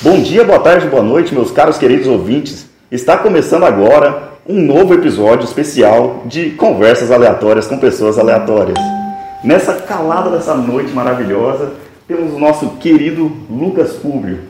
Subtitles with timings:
[0.00, 2.68] Bom dia, boa tarde, boa noite, meus caros queridos ouvintes.
[2.88, 8.78] Está começando agora um novo episódio especial de conversas aleatórias com pessoas aleatórias.
[9.42, 11.72] Nessa calada dessa noite maravilhosa,
[12.06, 14.42] temos o nosso querido Lucas Públio.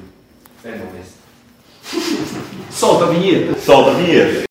[0.63, 1.95] É nóis.
[2.71, 3.59] Solta a vinheta.
[3.59, 4.48] Solta a vinheta.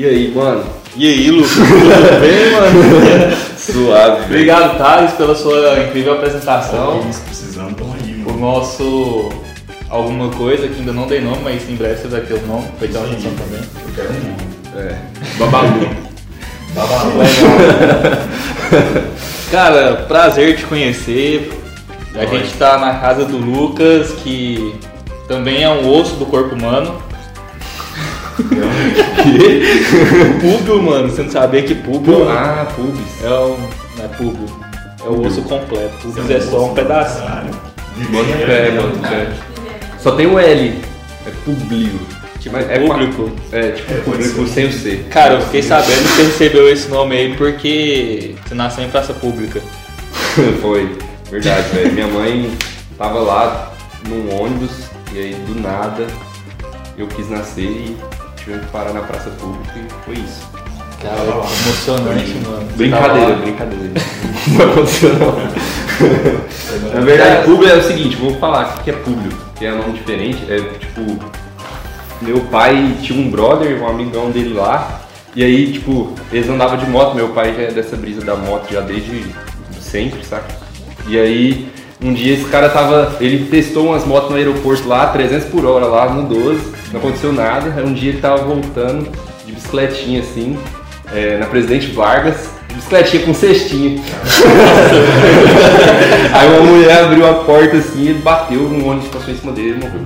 [0.00, 0.64] E aí, mano?
[0.96, 3.36] E aí, Lucas, tudo bem, mano?
[3.58, 4.24] Suave.
[4.24, 7.06] Obrigado, Thales, pela sua incrível apresentação.
[7.10, 9.28] Isso, precisando, tamo aí, O nosso
[9.90, 12.64] alguma coisa que ainda não dei nome, mas em breve você vai ter o nome,
[12.78, 13.60] vai ter uma atenção também.
[13.60, 14.88] Eu quero um nome.
[14.88, 14.96] É.
[15.38, 15.90] Babalu.
[16.72, 17.12] Babalu.
[19.50, 21.52] Cara, prazer te conhecer.
[22.14, 24.74] A gente tá na casa do Lucas, que
[25.28, 27.09] também é um osso do corpo humano.
[30.40, 33.24] Públio, mano, você não sabia que públio ah, pubis.
[33.24, 33.56] é um.
[33.96, 34.48] Não é públio,
[35.04, 35.96] é o osso completo.
[36.02, 37.50] Públio é só um pedacinho.
[38.10, 39.28] Bota fé, bota fé.
[39.98, 40.80] Só tem o L.
[41.26, 42.00] É publio.
[42.38, 43.30] Tipo, é público.
[43.52, 45.04] É, tipo, É, público sem o C.
[45.10, 49.12] Cara, eu fiquei sabendo que você recebeu esse nome aí porque você nasceu em praça
[49.12, 49.60] pública.
[50.62, 50.96] Foi.
[51.30, 51.92] Verdade, velho.
[51.92, 52.50] Minha mãe
[52.96, 53.72] tava lá
[54.08, 54.70] num ônibus
[55.12, 56.06] e aí do nada
[56.96, 57.96] eu quis nascer e
[58.40, 60.48] tivemos que parar na praça pública e foi isso.
[61.00, 62.68] Cara, emocionante, mano.
[62.76, 63.92] Brincadeira, brincadeira.
[64.48, 65.34] Não aconteceu não.
[66.94, 69.78] Na verdade, público é o seguinte, vou falar o que é público, que é um
[69.78, 70.44] nome diferente.
[70.50, 71.18] É tipo,
[72.20, 75.00] meu pai tinha um brother, um amigão dele lá,
[75.34, 78.72] e aí, tipo, eles andavam de moto, meu pai já é dessa brisa da moto
[78.72, 79.24] já desde
[79.78, 80.48] sempre, saca?
[81.06, 81.70] E aí,
[82.02, 85.84] um dia esse cara tava, ele testou umas motos no aeroporto lá, 300 por hora
[85.86, 86.60] lá, no 12,
[86.92, 87.74] não aconteceu nada.
[87.76, 89.10] Aí um dia ele tava voltando
[89.44, 90.56] de bicicletinha assim,
[91.12, 94.00] é, na Presidente Vargas, bicicletinha com cestinha.
[96.32, 99.78] Aí uma mulher abriu a porta assim, ele bateu no ônibus, passou em cima dele
[99.80, 100.00] e morreu.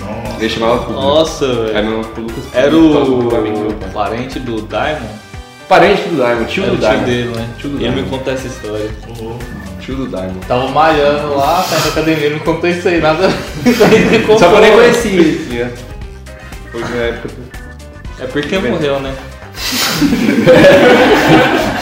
[0.00, 0.36] Nossa.
[0.40, 1.00] Ele chamava Público.
[1.00, 1.88] Nossa, Aí velho.
[1.88, 3.90] meu Lucas Era o pai.
[3.92, 5.08] parente do Diamond?
[5.68, 7.10] Parente do Diamond, tio Era do o tio Diamond.
[7.10, 7.48] dele, né?
[7.58, 8.10] Tio do Ele me Diamond.
[8.10, 8.90] contou essa história.
[9.08, 9.38] Mano.
[9.82, 10.38] Tio do Diamond.
[10.46, 13.28] Tava malhando lá, saindo da academia, me contou isso aí, nada.
[13.66, 14.38] Isso aí me contou.
[14.38, 15.54] Só que eu nem conhecia ele.
[15.58, 15.70] né?
[16.70, 17.34] Foi na época.
[18.20, 19.12] É porque morreu, né?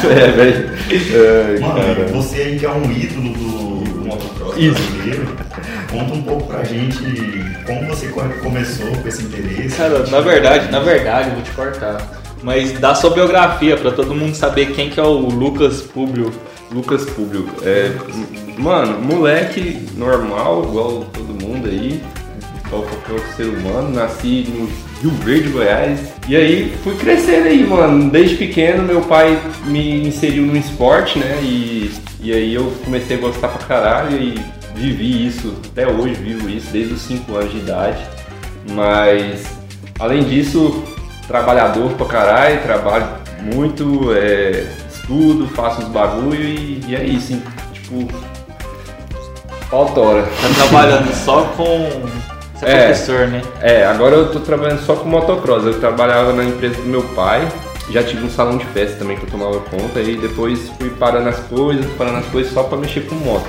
[0.05, 0.71] É, velho.
[0.91, 2.07] Ai, Mano, cara.
[2.13, 5.27] você aí que é um ídolo do, motocross brasileiro,
[5.91, 6.99] conta um pouco pra gente
[7.67, 9.77] como você co- começou com esse interesse.
[9.77, 12.01] Cara, na verdade, na verdade, eu vou te cortar.
[12.43, 16.33] Mas dá sua biografia pra todo mundo saber quem que é o Lucas Publio.
[16.73, 17.51] Lucas Público.
[17.63, 17.93] É,
[18.59, 22.03] mano, moleque normal, igual todo mundo aí,
[22.67, 23.91] igual qualquer outro ser humano.
[23.91, 24.69] Nasci no
[25.01, 26.01] Rio Verde, Goiás.
[26.29, 28.11] E aí fui crescendo aí, mano.
[28.11, 31.41] Desde pequeno meu pai me inseriu no esporte, né?
[31.43, 31.91] E,
[32.23, 34.41] e aí eu comecei a gostar pra caralho e
[34.75, 35.55] vivi isso.
[35.73, 38.07] Até hoje vivo isso, desde os 5 anos de idade.
[38.73, 39.45] Mas
[39.99, 40.85] além disso,
[41.27, 43.07] trabalhador pra caralho, trabalho
[43.41, 44.67] muito, é,
[45.11, 47.43] estudo, faço os bagulho e, e é isso, hein?
[47.73, 48.07] Tipo,
[49.73, 50.23] autora.
[50.23, 51.89] Tá trabalhando só com.
[52.55, 52.85] Você é, É.
[52.87, 53.43] professor, né?
[53.61, 55.65] É, agora eu tô trabalhando só com motocross.
[55.65, 57.49] Eu trabalhava na empresa do meu pai,
[57.91, 61.29] já tive um salão de festa também que eu tomava conta, e depois fui parando
[61.29, 63.49] as coisas, parando as coisas só pra mexer com moto.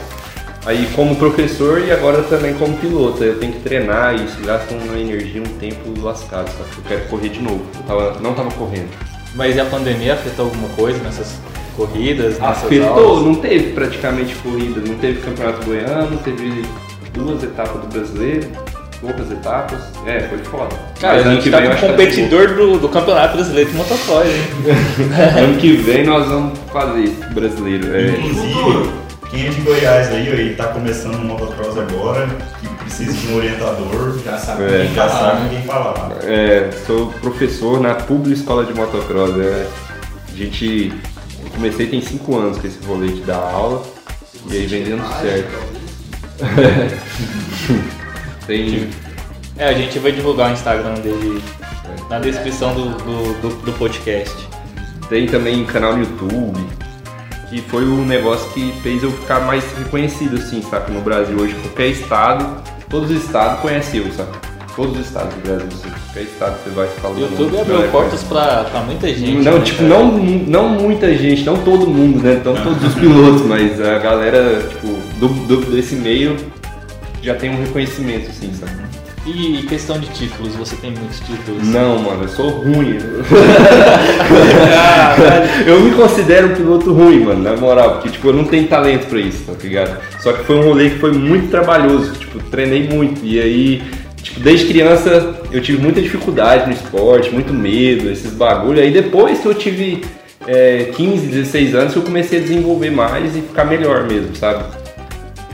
[0.64, 3.24] Aí como professor e agora também como piloto.
[3.24, 6.84] Eu tenho que treinar e isso gasta uma energia, um tempo lascado, só que eu
[6.88, 7.62] quero correr de novo.
[7.76, 8.90] Eu tava, não tava correndo.
[9.34, 11.40] Mas e a pandemia afetou alguma coisa nessas
[11.88, 13.24] corridas, Afetou, aulas?
[13.26, 16.64] não teve praticamente corrida, não teve campeonato goiano, teve
[17.14, 18.48] duas etapas do brasileiro,
[19.00, 19.80] poucas etapas.
[20.06, 20.76] É, foi foda.
[21.00, 24.42] Cara, Mas a gente tá com que competidor do, do Campeonato Brasileiro de Motocross, hein?
[25.44, 27.96] Ano que vem nós vamos fazer esse brasileiro.
[27.96, 28.90] É, Inclusive,
[29.32, 32.28] quem é de Goiás aí, ó, e tá começando no motocross agora,
[32.60, 34.92] que precisa de um orientador, já sabe, É.
[34.94, 36.12] já sabe quem falar.
[36.24, 39.32] é, sou professor na Publi Escola de Motocross.
[39.40, 39.68] É,
[40.34, 40.94] a gente.
[41.52, 43.84] Eu comecei tem 5 anos com esse rolê de dar aula.
[44.50, 45.82] E aí vem dando certo.
[48.48, 48.90] tem.
[49.58, 51.44] É, a gente vai divulgar o Instagram dele
[52.10, 54.36] na descrição do, do, do, do podcast.
[55.10, 56.60] Tem também canal no YouTube,
[57.50, 60.92] que foi o negócio que fez eu ficar mais reconhecido, assim, sabe?
[60.92, 64.32] No Brasil hoje, qualquer estado, todos os estados conhecem eu, sabe?
[64.76, 67.20] Todos os estados do Brasil, assim, qualquer estado você vai falar.
[67.20, 69.44] YouTube abriu portas pra, pra muita gente.
[69.44, 69.90] Não, né, tipo, cara?
[69.90, 72.42] não, não muita gente, não todo mundo, né?
[72.44, 74.88] Não todos os pilotos, mas a galera, tipo,
[75.20, 76.38] do, do- desse meio
[77.22, 78.72] já tem um reconhecimento, assim, sabe?
[79.26, 81.68] E questão de títulos, você tem muitos títulos?
[81.68, 82.98] Não, mano, eu sou ruim.
[85.68, 89.08] eu me considero um piloto ruim, mano, na moral, porque tipo, eu não tenho talento
[89.08, 90.00] pra isso, tá ligado?
[90.20, 93.24] Só que foi um rolê que foi muito trabalhoso, tipo, treinei muito.
[93.24, 93.84] E aí,
[94.22, 98.82] tipo, desde criança eu tive muita dificuldade no esporte, muito medo, esses bagulho.
[98.82, 100.04] Aí depois que eu tive
[100.48, 104.64] é, 15, 16 anos, eu comecei a desenvolver mais e ficar melhor mesmo, sabe?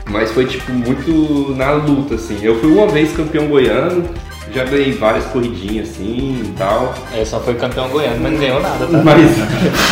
[0.06, 2.38] Mas foi tipo muito na luta, assim.
[2.42, 4.08] Eu fui uma vez campeão goiano,
[4.52, 6.94] já ganhei várias corridinhas assim e tal.
[7.14, 9.02] É, só foi campeão goiano, mas não ganhou nada, tá?
[9.04, 9.30] Mas,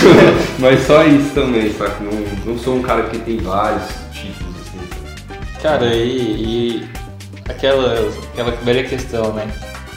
[0.58, 1.92] mas só isso também, sabe?
[2.02, 5.60] Não, não sou um cara que tem vários títulos assim.
[5.60, 6.88] Cara, e, e
[7.48, 9.48] aquela, aquela velha questão, né?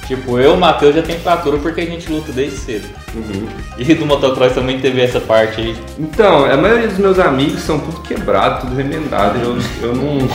[0.09, 2.87] Tipo, eu e o Matheus já tem fratura porque a gente luta desde cedo.
[3.13, 3.47] Uhum.
[3.77, 5.77] E do motocross também teve essa parte aí.
[5.99, 9.37] Então, a maioria dos meus amigos são tudo quebrado, tudo remendado.
[9.39, 10.27] Eu, eu não.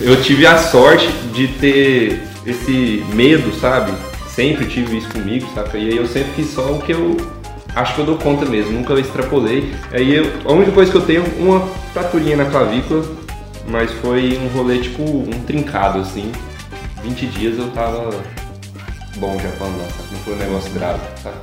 [0.00, 3.92] Eu tive a sorte de ter esse medo, sabe?
[4.28, 5.76] Sempre tive isso comigo, saca?
[5.76, 7.16] E aí eu sempre fiz só o que eu
[7.74, 9.72] acho que eu dou conta mesmo, nunca extrapolei.
[9.92, 13.04] Aí eu, a única coisa que eu tenho é uma fraturinha na clavícula,
[13.66, 16.30] mas foi um rolê tipo um trincado assim.
[17.02, 18.10] 20 dias eu tava
[19.16, 20.08] bom já pra andar, sabe?
[20.12, 21.36] Não foi um negócio grave, sabe?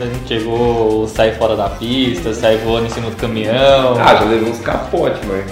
[0.00, 3.96] A gente chegou, sai fora da pista, sai voando em cima do caminhão.
[4.00, 5.44] Ah, já levei uns capotes, mas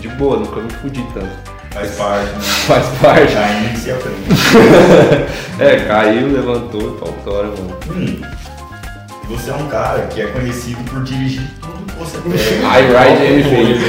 [0.00, 1.48] de boa, nunca me fudi tanto.
[1.70, 2.40] Faz parte, né?
[2.66, 3.34] Faz parte.
[3.34, 5.38] Caindo se aprende.
[5.60, 7.76] É, caiu, levantou e pautora, mano.
[7.90, 8.20] Hum.
[9.28, 12.36] Você é um cara que é conhecido por dirigir tudo que você pega.
[12.64, 13.74] I ride anything.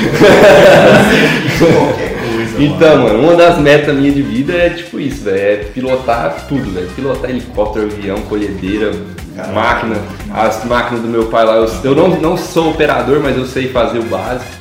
[1.39, 2.61] Dirige qualquer coisa.
[2.61, 5.39] Então, mano, uma das metas minhas de vida é tipo isso, velho.
[5.39, 6.89] É pilotar tudo, velho.
[6.89, 8.91] Pilotar helicóptero, avião, colhedeira,
[9.33, 9.55] Caralho.
[9.55, 9.95] máquina.
[10.33, 13.69] As máquinas do meu pai lá, eu, eu não, não sou operador, mas eu sei
[13.69, 14.51] fazer o básico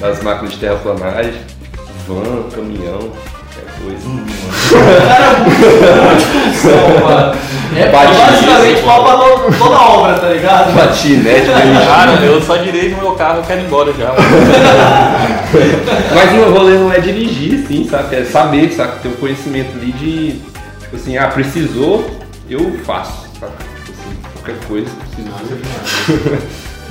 [0.00, 1.34] das máquinas de terraplanagem.
[2.08, 4.00] Van, caminhão, qualquer coisa.
[4.02, 4.22] Tudo,
[7.04, 7.36] mano.
[7.76, 10.74] É basicamente pau pra to- toda a obra, tá ligado?
[10.74, 11.46] Patinete,
[11.86, 14.12] Cara, eu só dirijo meu carro, eu quero ir embora já.
[16.14, 18.16] Mas o meu rolê não é dirigir, sim, sabe?
[18.16, 19.00] É saber, sabe?
[19.00, 20.32] Ter o conhecimento ali de,
[20.80, 22.10] tipo assim, ah, precisou,
[22.48, 23.52] eu faço, sabe?
[23.84, 26.38] Tipo assim, qualquer coisa, precisou.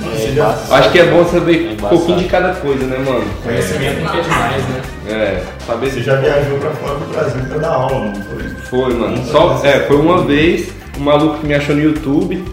[0.04, 3.24] Mano, já Acho que é bom saber um pouquinho de cada coisa, né, mano?
[3.42, 4.82] Conhecimento não é demais, né?
[5.08, 5.90] É, saber.
[5.90, 8.42] Você já viajou pra fora do Brasil pra dar aula, não foi?
[8.70, 9.24] Foi, mano.
[9.26, 12.44] Só, é, foi uma vez, um maluco que me achou no YouTube,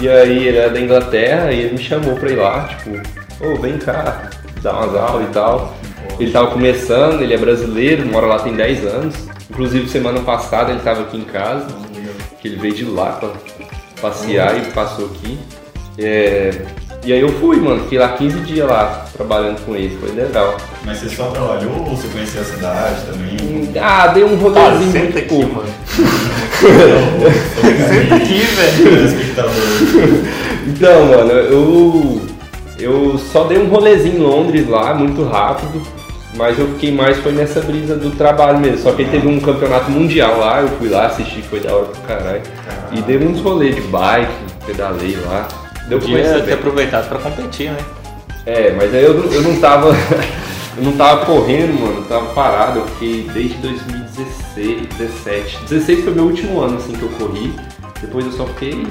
[0.00, 3.00] e aí ele era da Inglaterra, e ele me chamou pra ir lá, tipo,
[3.40, 4.30] ô, vem cá,
[4.62, 5.74] dar umas aulas e tal.
[6.18, 9.14] Ele tava começando, ele é brasileiro, mora lá tem 10 anos.
[9.50, 11.66] Inclusive semana passada ele tava aqui em casa,
[12.40, 13.30] que ele veio de lá pra
[14.00, 15.38] passear e passou aqui.
[15.98, 16.50] É,
[17.04, 20.56] e aí eu fui, mano, fiquei lá 15 dias lá, trabalhando com ele, foi legal.
[20.84, 23.70] Mas você só trabalhou ou você conhecia a cidade também?
[23.80, 25.54] Ah, dei um Tá, rolezinho senta muito aqui, pouco.
[25.54, 25.68] mano.
[27.88, 29.04] Senta aqui, velho.
[29.06, 29.52] Espectador.
[30.66, 32.20] Então, mano, eu.
[32.78, 35.80] Eu só dei um rolezinho em Londres lá, muito rápido.
[36.36, 38.78] Mas eu fiquei mais foi nessa brisa do trabalho mesmo.
[38.78, 41.86] Só que aí teve um campeonato mundial lá, eu fui lá assistir, foi da hora
[41.86, 42.42] pra caralho.
[42.92, 44.32] E dei uns rolês de bike,
[44.66, 45.46] pedalei lá.
[45.88, 47.78] Deu pra Podia conhecer ter aproveitado pra competir, né?
[48.46, 49.88] É, mas aí eu, não- eu não tava.
[50.76, 55.58] eu não tava correndo, mano, eu tava parado, eu fiquei desde 2016, 17.
[55.68, 57.54] 16 foi meu último ano assim que eu corri.
[58.00, 58.86] Depois eu só fiquei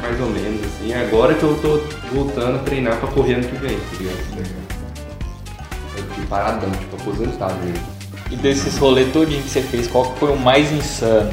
[0.00, 0.92] mais ou menos assim.
[0.94, 1.80] Agora que eu tô
[2.14, 4.58] voltando a treinar pra correr ano que vem, tá ligado?
[5.96, 7.86] Eu fiquei paradão, tipo, aposentado mesmo.
[8.30, 11.32] E desses rolês todinho que você fez, qual que foi o mais insano?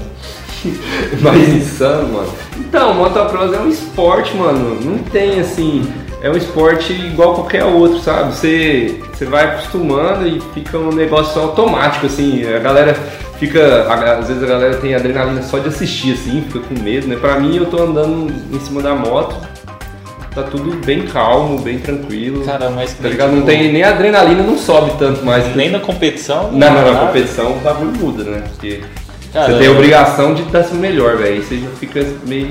[1.22, 2.34] Mais insano, mano.
[2.58, 4.80] Então, motocross é um esporte, mano.
[4.82, 5.84] Não tem assim.
[6.22, 8.34] É um esporte igual qualquer outro, sabe?
[8.34, 12.44] Você, você vai acostumando e fica um negócio automático, assim.
[12.46, 12.96] A galera
[13.40, 13.88] fica.
[14.20, 17.16] Às vezes a galera tem adrenalina só de assistir, assim, fica com medo, né?
[17.16, 19.36] Pra mim, eu tô andando em cima da moto,
[20.34, 22.44] tá tudo bem calmo, bem tranquilo.
[22.44, 23.32] Cara, mas tá ligado?
[23.32, 25.56] Não tem nem a adrenalina, não sobe tanto mais.
[25.56, 26.52] Nem na competição?
[26.52, 27.06] Não, não, na nada?
[27.08, 28.44] competição o bagulho muda, né?
[28.50, 28.82] Porque
[29.36, 31.34] Cara, você tem a obrigação de dar seu melhor, velho.
[31.36, 32.48] Aí você já fica meio.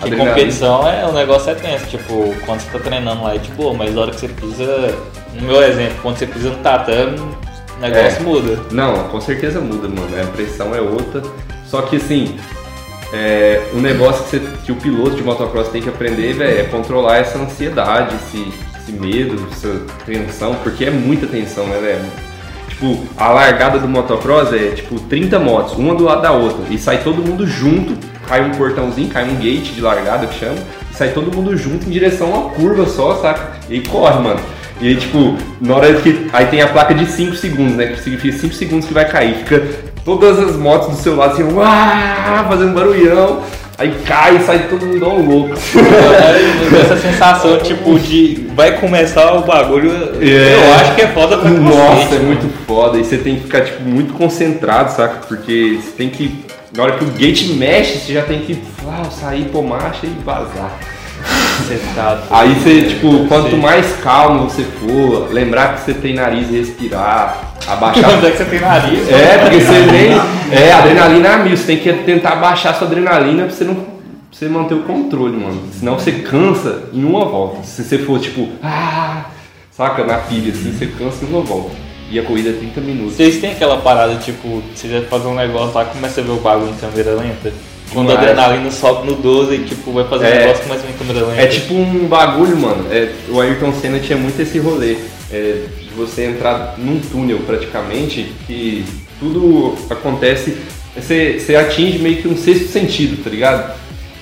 [0.00, 0.30] Que adrenalina.
[0.34, 3.72] competição é, o negócio é tenso, tipo, quando você tá treinando lá é de boa,
[3.72, 4.94] mas na hora que você pisa,
[5.34, 8.20] no meu exemplo, quando você pisa no tatame, o negócio É.
[8.20, 8.60] muda.
[8.72, 10.08] Não, com certeza muda, mano.
[10.20, 11.22] A pressão é outra.
[11.66, 12.36] Só que assim,
[13.12, 16.64] é, um negócio que, você- que o piloto de motocross tem que aprender, velho, é
[16.64, 18.52] controlar essa ansiedade, esse,
[18.82, 22.04] esse medo, essa tensão, porque é muita tensão, né, velho?
[22.82, 26.76] Tipo, a largada do motocross é tipo 30 motos, uma do lado da outra, e
[26.76, 27.96] sai todo mundo junto,
[28.26, 30.58] cai um portãozinho, cai um gate de largada que chama,
[30.90, 33.52] e sai todo mundo junto em direção a uma curva só, saca?
[33.70, 34.40] E corre, mano.
[34.80, 36.28] E aí, tipo, na hora que.
[36.32, 37.86] Aí tem a placa de 5 segundos, né?
[37.86, 39.36] Que significa 5 segundos que vai cair.
[39.36, 39.62] Fica
[40.04, 41.44] todas as motos do seu lado assim,
[42.48, 43.42] fazendo barulhão.
[43.82, 45.54] Aí cai e sai todo mundo igual louco.
[46.80, 50.54] Essa sensação, tipo, de vai começar o bagulho, É.
[50.54, 52.26] eu acho que é foda pra Nossa, cacete, é mano.
[52.26, 52.96] muito foda.
[52.96, 55.26] E você tem que ficar, tipo, muito concentrado, saca?
[55.26, 56.32] Porque você tem que.
[56.76, 60.10] Na hora que o gate mexe, você já tem que ah, sair, pôr marcha e
[60.24, 60.78] vazar.
[61.66, 62.22] Sentado.
[62.30, 67.54] Aí você, tipo, quanto mais calmo você for, lembrar que você tem nariz e respirar,
[67.66, 68.04] abaixar.
[68.04, 69.08] Quando é que você tem nariz?
[69.08, 70.12] É, porque você nem.
[70.50, 71.56] É, adrenalina é a mil.
[71.56, 73.74] Você tem que tentar baixar sua adrenalina pra você não.
[73.74, 73.84] pra
[74.30, 75.62] você manter o controle, mano.
[75.78, 77.62] Senão você cansa em uma volta.
[77.62, 79.26] Se você for, tipo, ah,
[79.70, 81.74] saca, na pilha assim, você cansa em uma volta.
[82.10, 83.14] E a corrida é 30 minutos.
[83.14, 86.36] Vocês têm aquela parada, tipo, você já fazer um negócio lá, começa a ver o
[86.36, 87.52] bagulho em câmera lenta?
[87.92, 90.28] Quando a adrenalina sobe no 12 e tipo, vai fazer É.
[90.28, 91.42] um negócio, começa a ver em câmera lenta.
[91.42, 92.86] É tipo um bagulho, mano.
[92.90, 94.96] É, o Ayrton Senna tinha muito esse rolê.
[95.34, 98.84] é, de você entrar num túnel praticamente, que
[99.18, 100.58] tudo acontece.
[100.94, 103.72] Você, você atinge meio que um sexto sentido, tá ligado?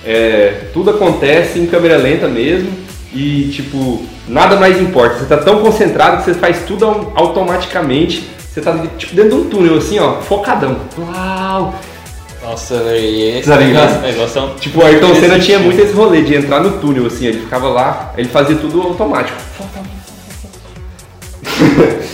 [0.05, 2.69] É, tudo acontece em câmera lenta mesmo.
[3.13, 5.19] E tipo, nada mais importa.
[5.19, 8.23] Você tá tão concentrado que você faz tudo au- automaticamente.
[8.39, 10.77] Você tá tipo dentro de um túnel assim, ó, focadão.
[10.97, 11.75] Uau!
[12.51, 13.91] Nossa, velho, esse Tá ligado?
[13.91, 14.55] esse negócio é um...
[14.55, 17.69] Tipo, o Ayrton Senna tinha muito esse rolê de entrar no túnel, assim, ele ficava
[17.69, 19.37] lá, ele fazia tudo automático.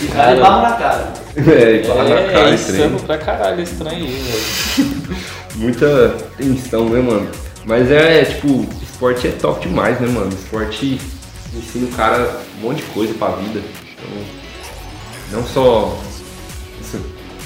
[0.00, 1.12] E cara, de barro na cara.
[1.38, 5.16] É, e barra na É, cara, é insano pra caralho aí, velho.
[5.56, 7.28] Muita tensão, né, mano?
[7.64, 10.30] Mas é, tipo, esporte é top demais, né, mano?
[10.32, 11.00] Esporte
[11.52, 13.60] ensina o cara um monte de coisa pra vida.
[13.92, 14.22] Então,
[15.32, 15.98] não só.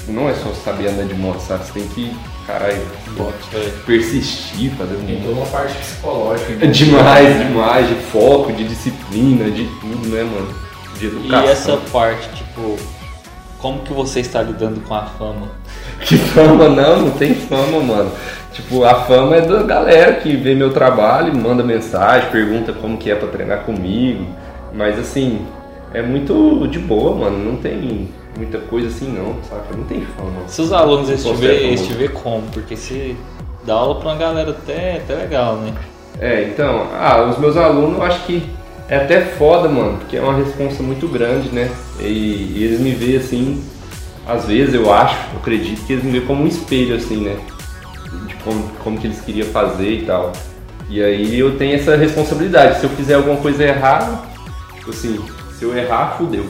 [0.07, 1.65] não é só saber andar de moto, sabe?
[1.65, 2.11] Você tem que,
[2.47, 2.81] caralho,
[3.85, 6.53] persistir, fazer um Tem toda uma parte psicológica.
[6.65, 10.53] É demais, demais, de foco, de disciplina, de tudo, né, mano?
[10.97, 11.49] De E educação.
[11.49, 12.77] essa parte, tipo,
[13.59, 15.47] como que você está lidando com a fama?
[16.03, 18.11] Que fama não, não tem fama, mano.
[18.51, 23.09] Tipo, a fama é da galera que vê meu trabalho, manda mensagem, pergunta como que
[23.09, 24.25] é pra treinar comigo.
[24.73, 25.45] Mas assim,
[25.93, 27.37] é muito de boa, mano.
[27.37, 29.75] Não tem muita coisa assim não, saca?
[29.75, 30.47] Não tem fama.
[30.47, 32.43] Se os alunos te vê como?
[32.51, 33.15] Porque se
[33.65, 35.73] dá aula pra uma galera até, até legal, né?
[36.19, 38.43] É, então, ah, os meus alunos eu acho que
[38.89, 41.71] é até foda, mano, porque é uma responsa muito grande, né?
[41.99, 43.63] E, e eles me veem assim,
[44.27, 47.37] às vezes eu acho, eu acredito que eles me veem como um espelho, assim, né?
[48.27, 50.31] De como, como que eles queriam fazer e tal.
[50.89, 52.79] E aí eu tenho essa responsabilidade.
[52.79, 54.19] Se eu fizer alguma coisa errada,
[54.75, 55.19] tipo assim,
[55.57, 56.45] se eu errar, fudeu.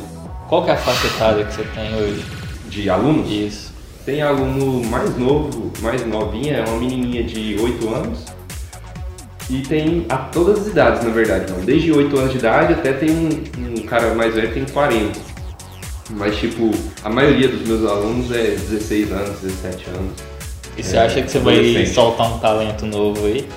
[0.48, 2.26] Qual que é a faixa etária que você tem hoje?
[2.70, 3.74] De alunos, Isso.
[4.06, 8.20] tem aluno mais novo, mais novinha, é uma menininha de 8 anos.
[9.50, 11.66] E tem a todas as idades, na verdade, mano.
[11.66, 15.20] Desde 8 anos de idade até tem um, um cara mais velho que tem 40.
[16.12, 16.72] Mas, tipo,
[17.04, 20.12] a maioria dos meus alunos é 16 anos, 17 anos.
[20.78, 23.48] E você É, acha que você vai soltar um talento novo aí?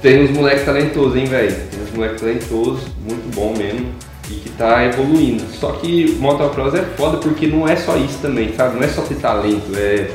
[0.00, 1.54] Tem uns moleques talentosos, hein, velho?
[1.70, 3.86] Tem uns moleques talentosos, muito bom mesmo,
[4.30, 5.42] e que tá evoluindo.
[5.58, 8.76] Só que motocross é foda porque não é só isso também, sabe?
[8.76, 10.10] Não é só ter talento, é.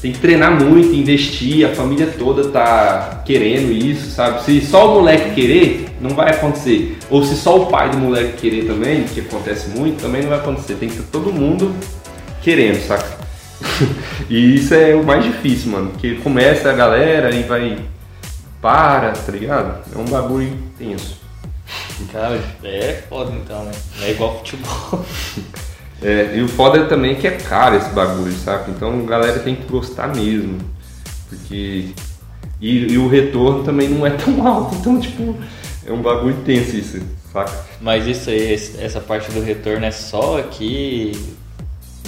[0.00, 4.44] Tem que treinar muito, investir, a família toda tá querendo isso, sabe?
[4.44, 6.96] Se só o moleque querer, não vai acontecer.
[7.10, 10.38] Ou se só o pai do moleque querer também, que acontece muito, também não vai
[10.38, 10.74] acontecer.
[10.74, 11.74] Tem que ter todo mundo
[12.42, 13.18] querendo, saca?
[14.30, 15.90] e isso é o mais difícil, mano.
[15.90, 17.78] Porque começa a galera e vai.
[18.60, 19.84] Para, tá ligado?
[19.94, 21.17] É um bagulho tenso.
[22.12, 23.72] Cara, é foda então, né?
[23.98, 25.04] Não é igual futebol.
[26.00, 28.70] É, e o foda também é que é caro esse bagulho, saca?
[28.70, 30.58] Então a galera tem que gostar mesmo.
[31.28, 31.90] Porque.
[32.60, 34.76] E, e o retorno também não é tão alto.
[34.76, 35.36] Então, tipo,
[35.84, 37.00] é um bagulho tenso isso,
[37.32, 37.52] saca?
[37.80, 41.12] Mas isso aí, essa parte do retorno é só aqui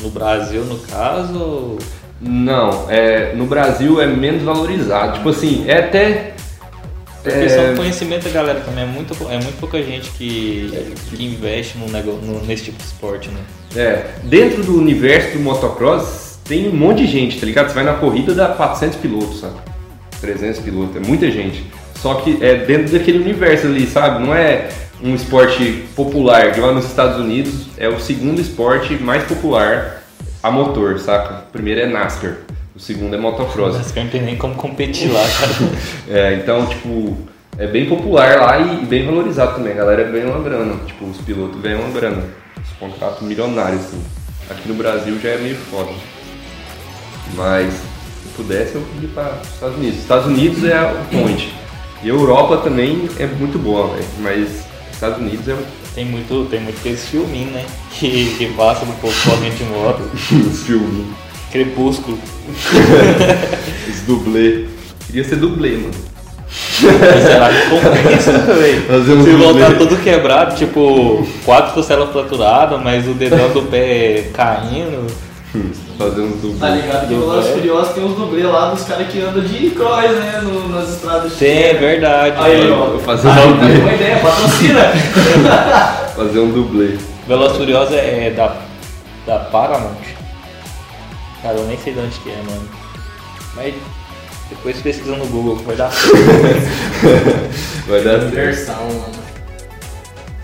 [0.02, 1.78] no Brasil, no caso?
[2.20, 5.14] Não, é, no Brasil é menos valorizado.
[5.14, 6.34] Tipo assim, é até.
[7.22, 8.84] Porque é, só conhecimento da galera também.
[8.84, 13.40] É muito, é muito pouca gente que, que investe no- nesse tipo de esporte, né?
[13.76, 17.68] É, dentro do universo do motocross tem um monte de gente, tá ligado?
[17.68, 19.54] Você vai na corrida dá 400 pilotos, sabe?
[20.20, 21.64] 300 pilotos, é muita gente.
[21.96, 24.24] Só que é dentro daquele universo ali, sabe?
[24.24, 24.68] Não é
[25.02, 26.50] um esporte popular.
[26.52, 30.02] De lá nos Estados Unidos é o segundo esporte mais popular
[30.42, 31.44] a motor, saca?
[31.48, 32.36] O primeiro é NASCAR,
[32.80, 33.76] o segundo é motocross.
[33.76, 35.52] Mas que não tem nem como competir lá, cara.
[36.08, 37.16] É, então, tipo,
[37.58, 39.74] é bem popular lá e bem valorizado também.
[39.74, 40.74] A galera ganha uma grana.
[40.86, 42.24] Tipo, os pilotos ganham uma grana.
[42.56, 44.02] Os contratos milionários, assim.
[44.48, 45.90] Aqui no Brasil já é meio foda.
[47.36, 49.98] Mas, se pudesse, eu ia para os Estados Unidos.
[49.98, 51.54] Estados Unidos é o point.
[52.02, 54.08] E a Europa também é muito boa, velho.
[54.20, 57.64] Mas Estados Unidos é o Tem muito, tem muito aqueles filminhos, né?
[57.92, 60.02] Que, que passa do povo de moto.
[60.64, 61.29] filme.
[61.52, 62.18] Crepúsculo.
[63.88, 64.66] Os dublê.
[65.06, 65.90] Queria ser dublê, mano.
[66.50, 68.32] Será que compensa,
[69.14, 75.06] um Se voltar todo quebrado, tipo, quatro costelas fraturadas, mas o dedão do pé caindo.
[75.98, 76.58] Fazer uns dublê.
[76.60, 79.70] Tá ligado que o Velozes Furiosos tem os dublês lá dos caras que andam de
[79.70, 80.40] cross, né?
[80.42, 82.36] no- nas estradas de Tem, é verdade.
[82.38, 82.98] Aí, ó.
[82.98, 83.78] Fazer Ah, um tá dublê.
[83.80, 84.92] uma ideia, patrocina.
[86.16, 86.96] Fazer um dublê.
[87.28, 88.56] Veloz Furiosa é da,
[89.26, 90.19] da Paramount.
[91.42, 92.68] Cara, eu nem sei de onde que é, mano.
[93.54, 93.74] Mas
[94.48, 95.90] depois pesquisa no Google que vai dar
[97.86, 98.34] Vai dar certo.
[98.34, 99.20] Versão, mano.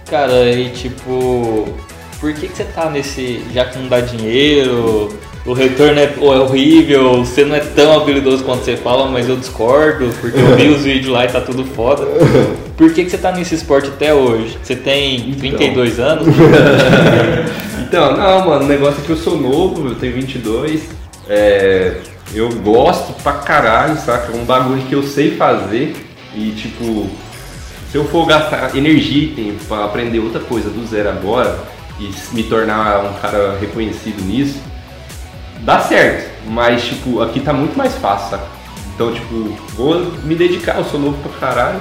[0.08, 1.68] Cara, e tipo,
[2.20, 3.42] por que, que você tá nesse.
[3.52, 5.12] Já que não dá dinheiro,
[5.44, 9.28] o retorno é, ou é horrível, você não é tão habilidoso quanto você fala, mas
[9.28, 12.06] eu discordo, porque eu vi os vídeos lá e tá tudo foda.
[12.76, 14.56] Por que, que você tá nesse esporte até hoje?
[14.62, 16.26] Você tem 32 anos?
[17.86, 20.88] Então, não, mano, o negócio é que eu sou novo, eu tenho 22.
[21.28, 22.00] É,
[22.34, 24.32] eu gosto pra caralho, saca?
[24.32, 25.94] É um bagulho que eu sei fazer
[26.34, 27.08] e, tipo,
[27.88, 31.56] se eu for gastar energia e tempo pra aprender outra coisa do zero agora
[32.00, 34.60] e me tornar um cara reconhecido nisso,
[35.60, 36.28] dá certo.
[36.48, 38.46] Mas, tipo, aqui tá muito mais fácil, saca?
[38.96, 41.80] Então, tipo, vou me dedicar, eu sou novo pra caralho.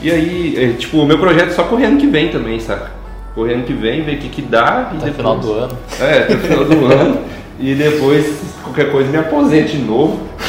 [0.00, 3.01] E aí, é, tipo, o meu projeto é só correr ano que vem também, saca?
[3.34, 5.16] Correr ano que vem, ver o que que dá Até o depois...
[5.16, 5.78] final do ano.
[6.00, 7.18] É, até o final do ano.
[7.58, 10.20] E depois, qualquer coisa, me aposente de novo.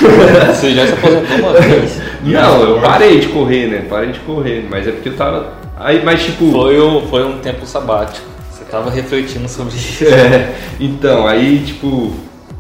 [0.53, 2.01] Você já se aposentou uma vez.
[2.23, 3.85] Não, eu parei de correr, né?
[3.89, 4.67] Parei de correr.
[4.69, 5.53] Mas é porque eu tava.
[5.77, 6.51] Aí, mas tipo.
[6.51, 8.25] Foi, um- foi um tempo sabático.
[8.51, 10.03] Você tava refletindo sobre isso.
[10.05, 12.13] É, então, aí, tipo,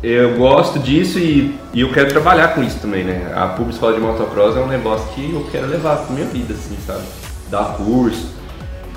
[0.03, 3.31] eu gosto disso e, e eu quero trabalhar com isso também, né?
[3.35, 6.53] A Pub Escola de Motocross é um negócio que eu quero levar pra minha vida,
[6.53, 7.01] assim, sabe?
[7.49, 8.27] Dar curso,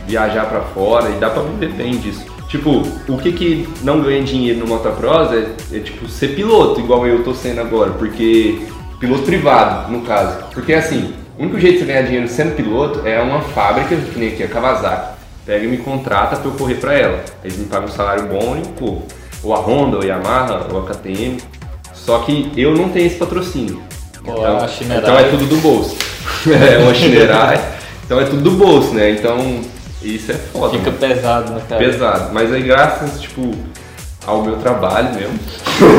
[0.06, 2.24] viajar pra fora e dá pra viver bem disso.
[2.48, 7.06] Tipo, o que que não ganha dinheiro no motocross é, é, tipo, ser piloto, igual
[7.06, 8.60] eu tô sendo agora, porque...
[9.00, 10.38] Piloto privado, no caso.
[10.54, 14.18] Porque, assim, o único jeito de você ganhar dinheiro sendo piloto é uma fábrica, que
[14.18, 17.24] nem aqui, a Kawasaki pega e me contrata pra eu correr pra ela.
[17.44, 19.06] Eles me pagam um salário bom e eu corro.
[19.42, 21.38] Ou a Honda, ou a Yamaha, ou a KTM.
[21.94, 23.80] Só que eu não tenho esse patrocínio.
[24.20, 25.02] Então, Shinerai.
[25.02, 25.96] então é tudo do bolso.
[26.50, 27.60] é uma Shinerai.
[28.04, 29.10] Então é tudo do bolso, né?
[29.10, 29.60] Então
[30.02, 30.78] isso é foda.
[30.78, 30.98] Fica mano.
[30.98, 31.84] pesado, né, cara?
[31.84, 32.34] pesado.
[32.34, 33.52] Mas aí graças, tipo,
[34.26, 35.38] ao meu trabalho mesmo,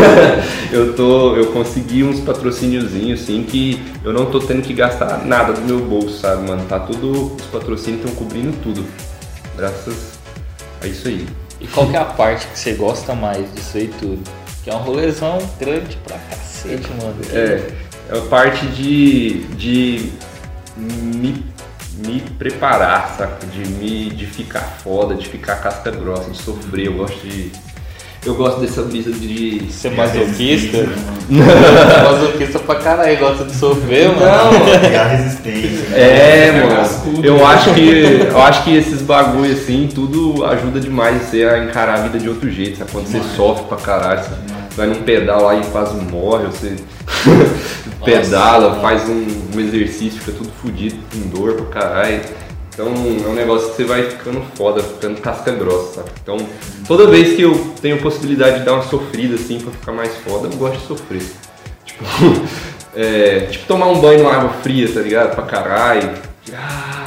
[0.71, 1.35] eu tô.
[1.35, 5.79] Eu consegui uns patrocíniozinhos assim que eu não tô tendo que gastar nada do meu
[5.79, 6.63] bolso, sabe, mano?
[6.67, 7.35] Tá tudo.
[7.35, 8.85] Os patrocínios estão cobrindo tudo.
[9.55, 10.19] Graças
[10.81, 11.25] a isso aí.
[11.59, 14.19] E qual que é a parte que você gosta mais disso aí tudo?
[14.63, 17.15] Que é um rolezão grande pra cacete, mano.
[17.31, 17.71] É,
[18.09, 20.11] é a parte de, de
[20.75, 21.43] me,
[22.05, 23.45] me preparar, saca?
[23.47, 26.87] De, me, de ficar foda, de ficar casca grossa, de sofrer.
[26.87, 27.51] Eu gosto de.
[28.25, 29.71] Eu gosto dessa brisa de.
[29.71, 30.77] Ser masoquista?
[31.29, 34.19] Masoquista pra caralho, gosta de sofrer, mano.
[34.21, 34.79] mano.
[34.81, 35.95] Pegar resistência.
[35.95, 37.25] É, Pegar mano.
[37.25, 41.99] Eu acho que eu acho que esses bagulho assim, tudo ajuda demais você a encarar
[41.99, 42.91] a vida de outro jeito, sabe?
[42.91, 46.75] Quando você sofre pra caralho, você vai num pedal lá e quase morre, você
[48.05, 48.81] pedala, mano.
[48.81, 52.21] faz um, um exercício, fica tudo fudido, com dor pra caralho.
[52.71, 56.11] Então é um negócio que você vai ficando foda, ficando casca grossa, sabe?
[56.21, 56.37] Então
[56.87, 60.47] toda vez que eu tenho possibilidade de dar uma sofrida assim pra ficar mais foda,
[60.47, 61.23] eu gosto de sofrer.
[61.83, 62.05] Tipo,
[62.95, 65.33] é, tipo tomar um banho numa água fria, tá ligado?
[65.33, 66.13] Pra caralho.
[66.53, 67.06] Ah,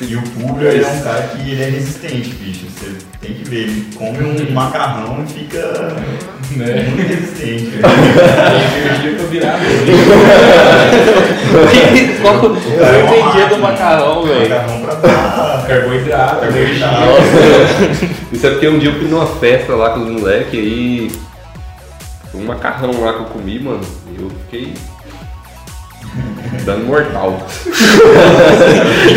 [0.00, 2.66] E o Pulga ele é um cara que ele é resistente, bicho.
[2.70, 5.58] Você tem que ver, ele come um macarrão e fica
[6.56, 6.84] Né?
[6.88, 7.70] muito resistente.
[7.76, 9.86] Energia pra virar mesmo.
[12.22, 14.48] Qual- eu não entendi do macarrão, velho.
[14.48, 15.66] Macarrão pra dar.
[15.66, 16.86] Carboidrato, energia.
[18.32, 21.10] Isso é porque um dia eu fui numa festa lá com os moleques aí.
[22.34, 23.80] Um macarrão lá que eu comi, mano.
[24.16, 24.74] E eu fiquei.
[26.64, 27.46] Dando mortal.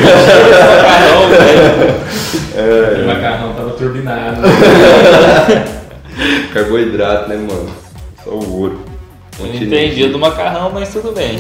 [0.04, 3.04] Macarrão, velho.
[3.04, 4.42] O macarrão tava turbinado.
[6.54, 7.70] Carboidrato, né, mano?
[8.24, 8.82] Só o ouro.
[9.40, 11.38] Eu não entendi do macarrão, mas tudo bem.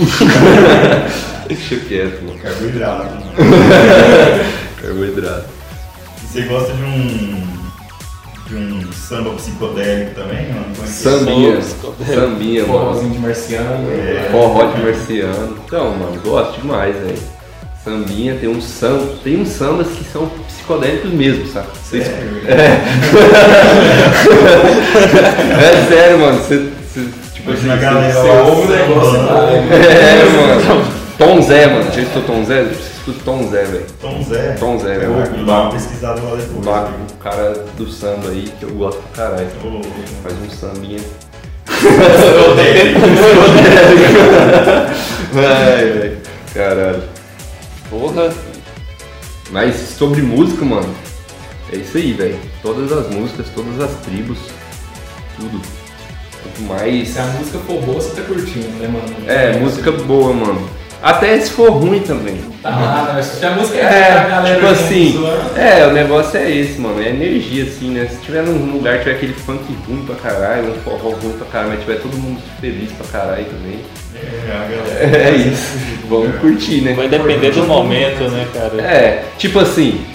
[1.47, 2.39] Deixa quieto, mano.
[2.39, 3.07] Carboidrato.
[4.81, 5.45] Carboidrato.
[6.23, 7.43] Você gosta de um.
[8.51, 10.65] De um samba psicodélico também, mano?
[10.79, 10.87] É é?
[10.87, 11.59] Sambinha.
[11.61, 12.79] Sambinha, mano.
[12.79, 13.91] Forrozinho de marciano.
[13.91, 14.27] É.
[14.31, 15.57] Forró de marciano.
[15.65, 17.17] Então, mano, gosto demais, velho.
[17.83, 21.67] Sambinha, tem uns sambas, tem uns sambas que são psicodélicos mesmo, sabe?
[21.93, 21.97] É,
[25.61, 26.37] É sério, mano.
[26.37, 27.01] Você, você,
[27.33, 29.29] tipo Imagina assim, a galera você- ouve o negócio né?
[29.71, 31.00] É, mano.
[31.21, 31.91] Tom Zé, mano.
[31.91, 32.63] Já escutou Tom Zé?
[32.63, 33.85] Escuta Tom Zé, velho.
[34.01, 34.55] Tom Zé.
[34.59, 35.35] Tom Zé, Eu velho.
[35.35, 36.65] vou dar uma pesquisada lá depois.
[37.11, 39.47] O cara do samba aí que eu gosto pra caralho.
[39.63, 39.81] Ô,
[40.23, 40.99] Faz um sambinha.
[45.35, 46.17] Ai, ai,
[46.53, 47.03] caralho.
[47.89, 48.33] Porra.
[49.51, 50.89] Mas sobre música, mano,
[51.71, 52.39] é isso aí, velho.
[52.63, 54.37] Todas as músicas, todas as tribos,
[55.37, 55.61] tudo.
[56.41, 57.09] Quanto mais.
[57.09, 59.13] Se a música for boa, você tá curtindo, né, mano?
[59.29, 60.67] É, música boa, mano.
[61.01, 62.37] Até se for ruim também.
[62.61, 65.93] Tá nada, mas se a música é, É, pra galera tipo assim, zoando, é, o
[65.93, 68.07] negócio é esse, mano, é energia, assim, né?
[68.07, 71.71] Se tiver num lugar, tiver aquele funk ruim pra caralho, um forró ruim pra caralho,
[71.71, 73.79] mas tiver todo mundo feliz pra caralho também,
[74.15, 75.17] É, a galera.
[75.17, 75.75] é isso,
[76.07, 76.93] vamos curtir, né?
[76.93, 78.79] Vai depender do momento, né, cara?
[78.79, 80.05] É, tipo assim,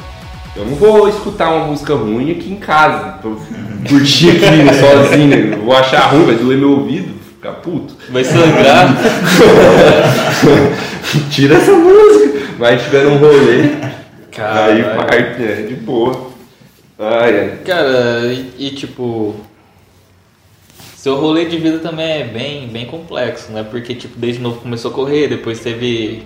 [0.55, 3.41] eu não vou escutar uma música ruim aqui em casa, pra eu
[3.89, 7.95] curtir aqui né, sozinho, eu vou achar ruim, vai doer meu ouvido, ficar puto.
[8.11, 8.97] Vai sangrar.
[11.31, 13.93] Tira essa música, mas tiver um rolê, aí
[14.31, 14.85] Caralho.
[14.97, 16.31] parte, né, de boa.
[16.99, 17.59] Ai, ai.
[17.65, 19.35] Cara, e, e, tipo.
[20.97, 23.63] Seu rolê de vida também é bem, bem complexo, né?
[23.63, 26.23] Porque, tipo, desde novo começou a correr, depois teve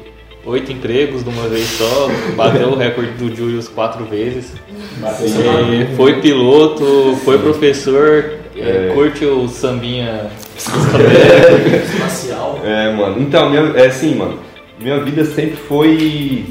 [0.46, 4.55] oito empregos de uma vez só, bateu o recorde do Julius quatro vezes.
[4.99, 8.93] bateu E foi piloto, foi professor, é, É.
[8.95, 10.27] curte o sambinha.
[10.57, 12.61] Espacial.
[12.65, 13.21] É, mano.
[13.21, 14.39] Então, minha, é assim, mano.
[14.79, 16.47] Minha vida sempre foi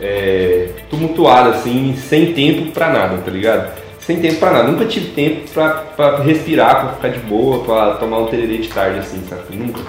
[0.00, 3.70] é, tumultuada, assim, sem tempo pra nada, tá ligado?
[4.00, 4.68] Sem tempo pra nada.
[4.70, 8.68] Nunca tive tempo pra, pra respirar, pra ficar de boa, pra tomar um tererê de
[8.68, 9.42] tarde, assim, sabe?
[9.54, 9.80] Nunca.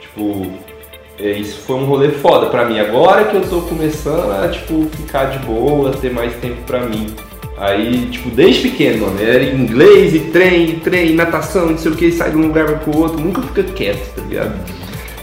[0.00, 0.52] Tipo,
[1.18, 2.78] é, isso foi um rolê foda pra mim.
[2.78, 7.12] Agora que eu tô começando a, tipo, ficar de boa, ter mais tempo pra mim.
[7.64, 11.92] Aí, tipo, desde pequeno, mano, era inglês e trem, e trem, e natação, não sei
[11.92, 14.52] o que, sai de um lugar vai pro outro, nunca fica quieto, tá ligado?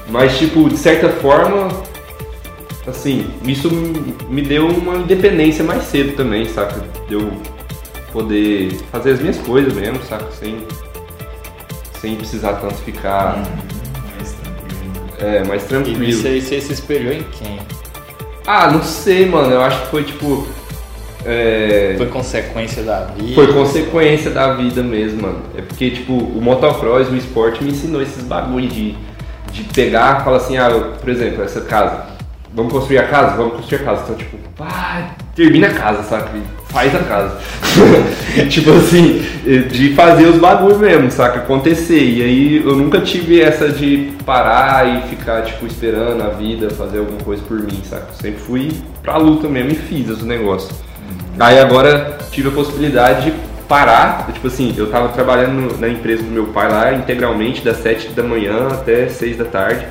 [0.07, 1.67] Mas, tipo, de certa forma,
[2.87, 3.69] assim, isso
[4.29, 6.81] me deu uma independência mais cedo também, saca?
[7.09, 7.29] De eu
[8.13, 10.31] poder fazer as minhas coisas mesmo, saca?
[10.31, 10.59] Sem,
[11.99, 13.43] sem precisar tanto ficar
[14.17, 15.09] Mais tranquilo.
[15.19, 16.03] é, mais E tranquilo.
[16.05, 17.59] isso aí você se espelhou em quem?
[18.47, 20.47] Ah, não sei, mano, eu acho que foi tipo.
[21.25, 23.33] É, Foi consequência da vida?
[23.35, 25.41] Foi consequência da vida mesmo, mano.
[25.57, 28.95] É porque, tipo, o motocross, o esporte me ensinou esses bagulho de,
[29.51, 32.03] de pegar e falar assim, ah, eu- por exemplo, essa casa.
[32.53, 33.35] Vamos construir a casa?
[33.35, 34.01] Vamos construir a casa.
[34.03, 36.29] Então, tipo, pá, termina a casa, saca?
[36.69, 37.37] Faz a casa.
[38.49, 39.21] tipo assim,
[39.69, 41.39] de fazer os bagulhos mesmo, saca?
[41.39, 42.01] Acontecer.
[42.03, 46.99] E aí eu nunca tive essa de parar e ficar, tipo, esperando a vida fazer
[46.99, 48.07] alguma coisa por mim, saca?
[48.09, 48.71] Eu sempre fui
[49.03, 50.71] pra luta mesmo e fiz os negócios.
[51.39, 56.29] Aí agora tive a possibilidade de parar, tipo assim, eu tava trabalhando na empresa do
[56.31, 59.85] meu pai lá integralmente das 7 da manhã até 6 da tarde.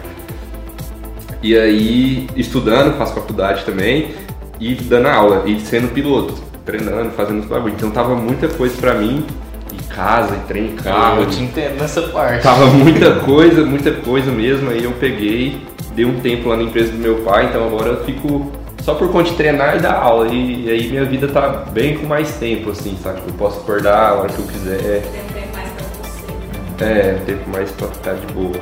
[1.42, 4.14] E aí estudando, faço faculdade também
[4.58, 7.74] e dando aula e sendo piloto, treinando, fazendo os bagulho.
[7.74, 9.24] Então tava muita coisa pra mim,
[9.72, 11.20] e casa, e trem, Ah, carro.
[11.22, 12.42] eu te entendo nessa parte.
[12.42, 14.70] Tava muita coisa, muita coisa mesmo.
[14.70, 15.62] Aí eu peguei,
[15.94, 18.50] dei um tempo lá na empresa do meu pai, então agora eu fico
[18.82, 20.28] só por conta de treinar e dar aula.
[20.28, 23.20] E, e aí minha vida tá bem com mais tempo, assim, sabe?
[23.26, 25.02] Eu posso acordar a hora que eu quiser.
[25.02, 26.84] Tem um tempo mais pra você.
[26.84, 28.54] É, tempo mais pra ficar de boa.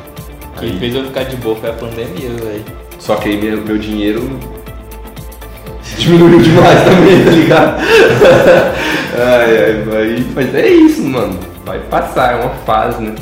[0.58, 2.64] Que Aí- fez eu ficar de boa foi a pandemia, velho.
[2.98, 4.22] Só que aí meu, meu dinheiro
[5.98, 7.80] diminuiu demais também, tá ligado?
[9.18, 11.38] ai, ai, aí, mas é isso, mano.
[11.64, 13.14] Vai passar, é uma fase, né?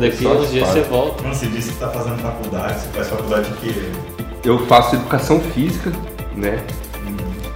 [0.00, 1.22] Daqui uns dias você volta.
[1.22, 3.82] Mano, você disse que tá fazendo faculdade, você faz faculdade de quê?
[4.44, 5.92] Eu faço educação física,
[6.36, 6.58] né?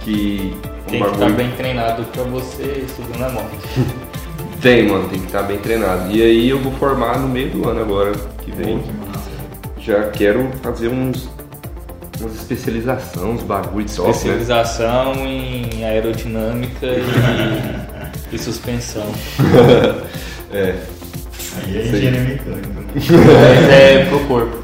[0.01, 0.53] Que
[0.89, 3.51] Tem que estar bagulho- bem treinado pra você subir na moto.
[4.61, 6.09] Tem, mano, tem que estar bem treinado.
[6.15, 8.13] E aí eu vou formar no meio do ano agora
[8.45, 8.77] que vem.
[8.79, 9.29] Pô, que massa.
[9.81, 11.27] Já quero fazer uns
[12.21, 14.13] umas especializações, uns bagulho de top, né?
[14.15, 19.05] Especialização em aerodinâmica e, e suspensão.
[20.53, 20.75] É,
[21.65, 22.67] Aí é engenharia mecânica.
[22.69, 22.85] né?
[22.93, 24.57] Mas é pro corpo.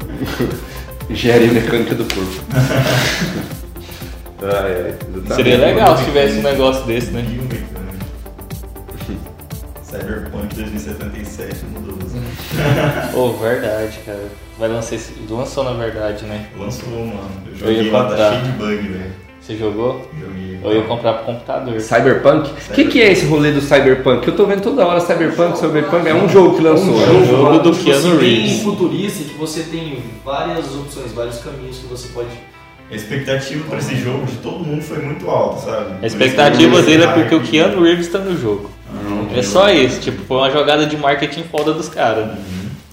[1.10, 2.40] Engenharia mecânica do corpo.
[4.42, 4.94] ah, é.
[5.34, 7.22] Seria legal se tivesse um negócio desse, né?
[7.22, 7.80] Biomecânica.
[9.82, 11.98] Cyberpunk 2077 mudou.
[13.14, 14.22] Ô, verdade, cara.
[14.58, 15.12] Vai lançar esse.
[15.28, 16.46] Lançou na verdade, né?
[16.56, 17.30] Lançou, mano.
[17.60, 19.12] Eu Eu ia joguei lá, tá cheio de bug, velho.
[19.40, 20.08] Você jogou?
[20.20, 20.60] Joguei.
[20.62, 21.80] Eu ia comprar pro computador.
[21.80, 22.50] Cyberpunk?
[22.50, 24.28] O que, que é esse rolê do Cyberpunk?
[24.28, 26.06] Eu tô vendo toda hora Cyberpunk, Cyberpunk.
[26.06, 27.02] É um jogo que lançou.
[27.02, 28.62] É um jogo do Tipo Keanu assim, Reeves.
[28.62, 32.28] futurista você tem várias opções, vários caminhos que você pode.
[32.90, 35.94] A expectativa pra esse jogo de todo mundo foi muito alta, sabe?
[36.02, 38.70] A expectativa dele é porque o Keanu Reeves tá no jogo.
[39.34, 42.30] É só isso, tipo, foi uma jogada de marketing foda dos caras.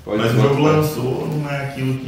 [0.05, 2.05] Pode Mas o jogo lançou, não é aquilo que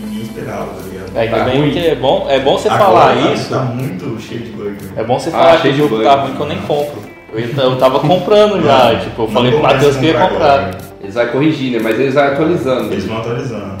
[0.00, 1.16] ninguém esperava, tá ligado?
[1.16, 3.50] Ainda Tá bem que é bom, é bom você Agora falar isso.
[3.50, 4.76] Tá muito cheio de bug.
[4.96, 6.58] É bom você Ah, falar que cheio o de jogo tá ruim que eu nem
[6.62, 7.02] compro.
[7.32, 10.54] Eu, tava comprando já, tipo, eu não falei pro Matheus que ia comprar comprar.
[10.60, 10.87] agora.
[11.08, 11.78] Eles vão corrigir, né?
[11.82, 12.92] Mas eles vão atualizando.
[12.92, 13.78] Eles vão atualizando.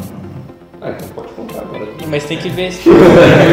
[0.80, 1.86] Ah, então pode comprar agora.
[2.06, 2.96] Mas tem que ver esse né?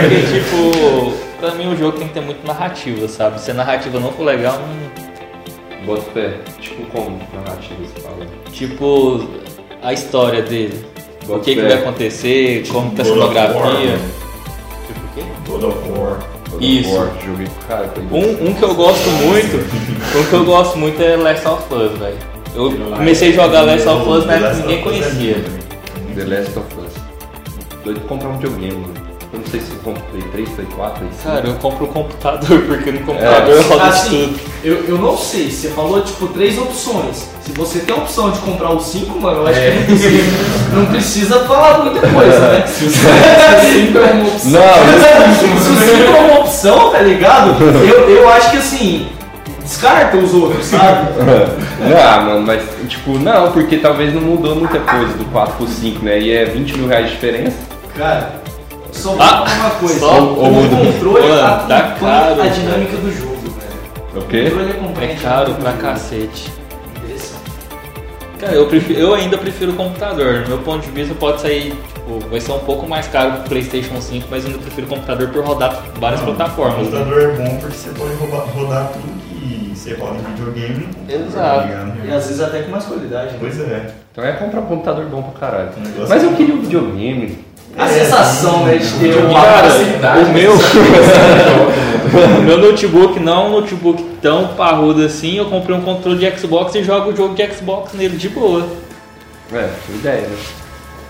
[0.02, 3.42] Porque, tipo, pra mim o jogo tem que ter muito narrativa, sabe?
[3.42, 5.86] Se a narrativa não for legal, não...
[5.86, 6.36] Bota pé.
[6.62, 8.26] Tipo como narrativa você fala?
[8.54, 9.28] tipo,
[9.84, 10.86] a história dele.
[11.26, 11.68] O Bota que, que fé.
[11.68, 14.00] vai acontecer, como tá a of cenografia.
[14.88, 15.24] Tipo o quê?
[15.48, 16.20] God of War.
[16.50, 16.96] God of Isso.
[16.96, 17.94] War, Joguei cara.
[18.10, 19.58] Um, um que eu gosto muito,
[20.18, 22.35] um que eu gosto muito é Last of Us, velho.
[22.56, 25.44] Eu comecei a jogar Last of Us na época que ninguém é conhecia.
[26.16, 26.94] The Last of Us.
[27.84, 28.94] Doido de comprar um videogame, mano.
[29.34, 31.24] Eu não sei se eu compro Play 3, Play 4, Play 5.
[31.30, 34.40] Cara, eu compro o computador, porque no computador roda Assim, tudo.
[34.64, 37.28] eu, eu não sei, você falou tipo três opções.
[37.44, 39.72] Se você tem a opção de comprar o 5, mano, eu acho É.
[39.72, 40.24] que não precisa,
[40.74, 42.64] não precisa falar muita coisa, né?
[42.68, 44.52] Se o 5 é uma opção.
[44.52, 44.62] Não,
[45.60, 47.62] Se o 5 é uma opção, tá ligado?
[47.62, 49.08] Eu, eu acho que assim,
[49.66, 51.10] descarta os outros, sabe?
[51.20, 56.06] Não, mano, mas tipo, não, porque talvez não mudou muita coisa do 4 pro 5,
[56.06, 56.20] né?
[56.20, 57.58] E é 20 mil reais de diferença.
[57.98, 58.42] Cara,
[58.92, 60.00] só Ah, falar uma coisa.
[60.00, 60.76] só o muda.
[60.92, 64.16] controle Mano, acompanha tá caro, a dinâmica do jogo, velho.
[64.16, 64.44] O O quê?
[64.50, 65.82] controle acompanha É a caro pra jogo.
[65.82, 66.54] cacete.
[68.40, 70.42] Cara, eu, prefiro, eu ainda prefiro o computador.
[70.42, 73.40] No meu ponto de vista pode sair, tipo, vai ser um pouco mais caro que
[73.40, 76.88] o Playstation 5, mas eu ainda prefiro o computador por rodar várias Não, plataformas.
[76.88, 76.98] O né?
[77.00, 79.15] computador é bom porque você pode roubar- rodar tudo
[79.86, 80.88] você roda em videogame.
[81.08, 81.68] Exato.
[81.68, 81.88] tá?
[82.06, 83.32] E às vezes até com mais qualidade.
[83.34, 83.38] né?
[83.40, 83.88] Pois é.
[84.12, 85.70] Então é comprar um computador bom pra caralho.
[85.78, 87.46] Negócio Mas é- eu queria um videogame.
[87.78, 90.20] A sensação, né, de ter uma Cara, facilidade.
[90.24, 95.36] o meu, o meu notebook não é um notebook tão parrudo assim.
[95.38, 98.66] Eu comprei um controle de Xbox e jogo o jogo de Xbox nele de boa.
[99.52, 100.38] É, boa ideia, né?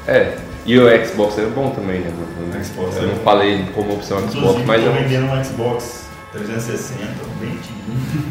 [0.07, 0.33] É.
[0.65, 2.65] E o Xbox é bom também, né, mano?
[2.65, 3.19] Xbox eu é não bom.
[3.23, 6.04] falei como opção Xbox, Inclusive, mas tô é um vendendo um Xbox
[6.35, 7.05] 360,
[7.39, 7.75] bem antigo.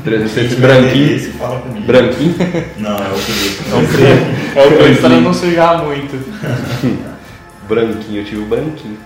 [0.05, 1.33] 360 Quem branquinho.
[1.35, 1.87] fala comigo.
[1.87, 2.35] Branquinho.
[2.79, 3.65] Não, é o preto.
[3.71, 7.05] É o preço, é o preço pra não sujar muito.
[7.67, 8.99] Branquinho, eu tive o branquinho.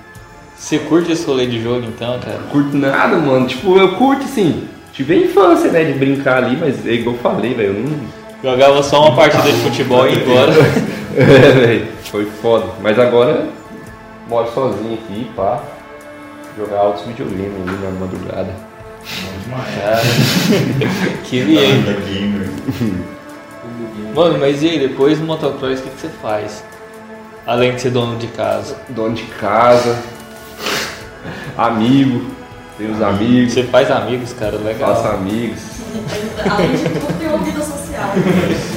[0.57, 2.41] Você curte esse rolê de jogo então, cara?
[2.51, 3.47] Curto nada, mano.
[3.47, 4.67] Tipo, eu curto sim.
[4.93, 7.77] Tive a infância, né, de brincar ali, mas é igual eu falei, velho.
[7.77, 8.01] Eu não.
[8.43, 10.53] Jogava só uma partida de futebol e ia embora.
[11.17, 11.89] É, velho.
[12.05, 12.67] Foi foda.
[12.81, 13.49] Mas agora
[14.29, 15.61] moro sozinho aqui, pá.
[16.57, 18.68] Jogar altos videogames ali na madrugada.
[19.75, 20.03] Cara?
[21.85, 22.49] Da gamer.
[24.15, 26.63] Mano, mas e aí, depois do motocross, o que, que você faz?
[27.47, 28.77] Além de ser dono de casa.
[28.91, 29.99] Dono de casa,
[31.57, 32.27] amigo,
[32.77, 34.95] tem os amigos, Você faz amigos, cara, legal.
[34.95, 35.59] faço amigos.
[36.49, 38.13] Além de tudo, tem uma vida social.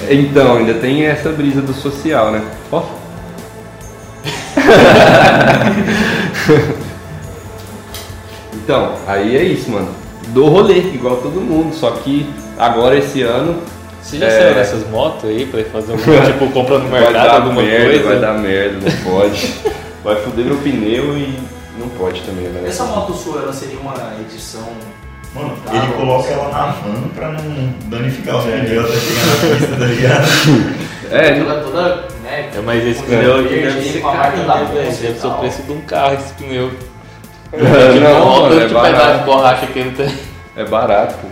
[0.09, 2.43] Então, ainda tem essa brisa do social, né?
[2.71, 2.83] Ó.
[8.55, 10.00] então, aí é isso, mano.
[10.33, 13.61] Dou rolê, igual todo mundo, só que agora esse ano
[14.01, 14.29] Você já É.
[14.41, 17.85] saiu dessas motos aí pra fazer algum tipo, compra no vai mercado dar alguma merda,
[17.85, 18.03] coisa?
[18.09, 19.53] vai dar merda, não pode.
[20.03, 21.37] vai foder meu pneu e
[21.77, 22.63] não pode também, né?
[22.67, 24.67] Essa moto sua, ela seria uma edição...
[25.35, 29.55] Mano, Tá, ele coloca ela na van pra não danificar os pneus até chegar na
[29.55, 30.27] pista, tá ligado?
[31.11, 32.49] É, Ela toda, né?
[32.55, 35.81] É, mas esse pneu verde, deve ser caro, né, Deve ser o preço de um
[35.81, 36.71] carro esse pneu.
[37.53, 39.25] Não, Olha o mano, é tanto de barato.
[39.25, 40.13] borracha que ele tem.
[40.55, 41.15] É barato.
[41.21, 41.27] pô.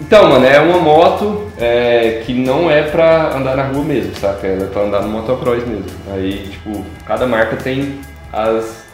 [0.00, 4.46] Então, mano, é uma moto é, que não é pra andar na rua mesmo, saca?
[4.46, 5.86] Ela é pra andar no motocross mesmo.
[6.12, 8.00] Aí, tipo, cada marca tem
[8.32, 8.84] as,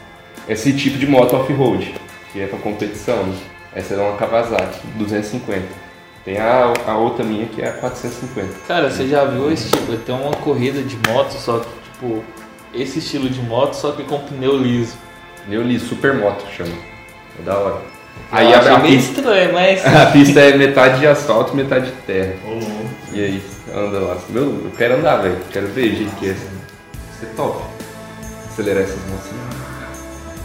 [0.48, 1.94] esse tipo de moto off-road,
[2.32, 3.16] que é pra competição.
[3.24, 3.34] né?
[3.74, 5.62] Essa é uma Kawasaki, 250.
[6.24, 8.48] Tem a, a outra minha que é a 450.
[8.68, 9.96] Cara, você já viu esse tipo?
[9.96, 12.22] Tem uma corrida de moto, só que, tipo,
[12.74, 14.96] esse estilo de moto, só que com pneu liso.
[15.48, 16.72] Eu li Super Moto, chama.
[17.38, 17.78] É da hora.
[18.30, 19.84] Aí a, a, meio pista, estranho, mas.
[19.86, 22.34] a pista é metade de asfalto e metade de terra.
[22.44, 22.66] Louco.
[23.12, 23.42] E aí,
[23.74, 24.16] anda lá.
[24.28, 25.38] Meu, eu quero andar, velho.
[25.50, 26.32] Quero ver o jeito que é.
[26.32, 27.62] Isso é top.
[28.50, 29.60] Acelerar essas mocinhas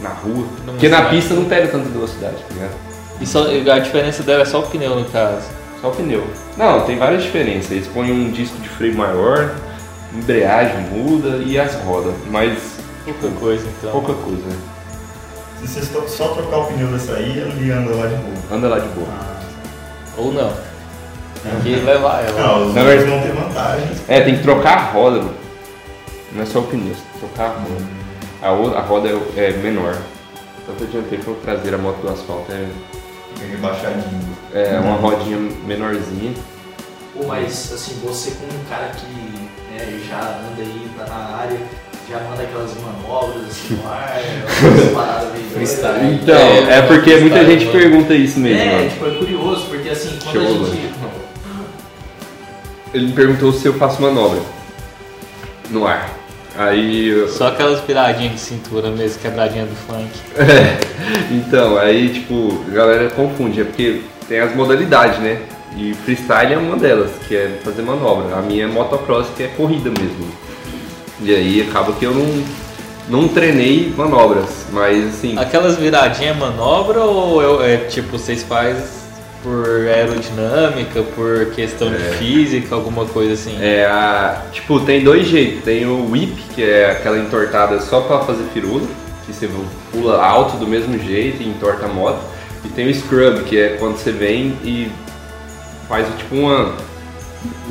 [0.00, 0.46] na rua.
[0.64, 2.74] Não, Porque na pista não pega tanta velocidade, tá ligado?
[3.20, 5.48] E só, a diferença dela é só o pneu, no caso.
[5.80, 6.26] Só o pneu.
[6.56, 7.70] Não, tem várias diferenças.
[7.70, 9.54] Eles põem um disco de freio maior,
[10.14, 12.14] embreagem muda e as rodas.
[12.30, 13.92] Mas Pouca coisa, então.
[13.92, 14.56] pouca coisa, né?
[15.60, 18.56] Se você só- só trocar o pneu dessa aí, ele anda lá de boa.
[18.56, 19.08] Anda lá de boa.
[20.18, 20.52] Ou não.
[21.42, 22.40] Tem que levar ela.
[22.40, 24.02] Não, os Na dois verdade- vão ter vantagens.
[24.08, 25.34] É, tem que trocar a roda, mano.
[26.32, 27.84] Não é só o pneu, tem que trocar a roda.
[28.42, 29.96] A, o- a roda é, é menor.
[30.66, 32.66] Tanto a dianteira quanto a moto do asfalto é,
[33.34, 34.36] Fica rebaixadinho.
[34.52, 36.34] é uma rodinha menorzinha.
[37.14, 41.58] Pô, mas assim, você como um cara que né, já anda aí tá na área,
[42.08, 45.44] já manda aquelas manobras assim no ar, aquelas paradas meio.
[45.50, 46.14] Freestyle.
[46.14, 47.78] Então, É, é, porque freestyle, muita gente mano.
[47.78, 48.90] pergunta isso mesmo, É, mano.
[48.90, 50.94] tipo, é curioso, porque assim, quando Show, a gente.
[52.94, 54.40] Ele me perguntou se eu faço manobra.
[55.70, 56.10] no ar.
[56.56, 60.08] Aí eu- Só aquelas piradinhas de cintura mesmo, quebradinha do funk.
[60.38, 60.78] É,
[61.30, 65.40] então, aí tipo, a galera confunde, é porque tem as modalidades, né?
[65.76, 68.36] E freestyle é uma delas, que é fazer manobra.
[68.36, 70.28] A minha é motocross, que é corrida mesmo.
[71.20, 72.44] E aí acaba que eu não,
[73.08, 78.82] não treinei manobras, mas assim, Aquelas viradinhas é manobra ou eu- é tipo, vocês fazem
[79.42, 83.56] por aerodinâmica, por questão de física, alguma coisa assim?
[83.60, 84.42] é a.
[84.52, 85.62] Tipo, tem dois jeitos.
[85.64, 88.86] Tem o whip, que é aquela entortada só pra fazer firula,
[89.24, 89.48] que você
[89.92, 92.18] pula alto do mesmo jeito e entorta a moto.
[92.64, 94.90] E tem o scrub, que é quando você vem e
[95.88, 96.72] faz tipo uma.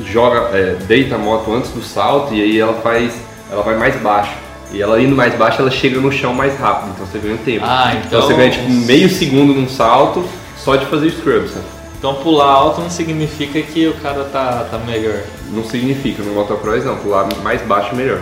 [0.04, 3.12] joga, é, deita a moto antes do salto e aí ela faz.
[3.50, 4.32] Ela vai mais baixo.
[4.72, 7.38] E ela indo mais baixo, ela chega no chão mais rápido, então você ganha um
[7.38, 7.64] tempo.
[7.66, 10.24] Ah, então- você ganha tipo meio segundo num salto
[10.56, 11.64] só de fazer o scrub, sabe?
[11.98, 15.20] Então pular alto não significa que o cara tá, tá melhor.
[15.50, 18.20] Não significa, no motocross não, pular mais baixo é melhor.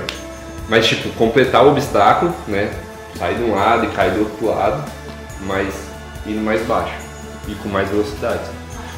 [0.68, 2.70] Mas tipo, completar o obstáculo, né?
[3.18, 4.84] Sair de um lado e cair do outro lado,
[5.46, 5.74] mas
[6.26, 6.92] indo mais baixo
[7.48, 8.40] e com mais velocidade.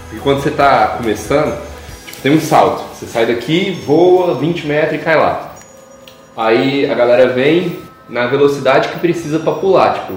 [0.08, 1.58] Porque quando você tá começando,
[2.06, 2.84] tipo, tem um salto.
[2.94, 5.45] Você sai daqui, voa 20 metros e cai lá.
[6.36, 10.12] Aí a galera vem na velocidade que precisa pra pular, tipo,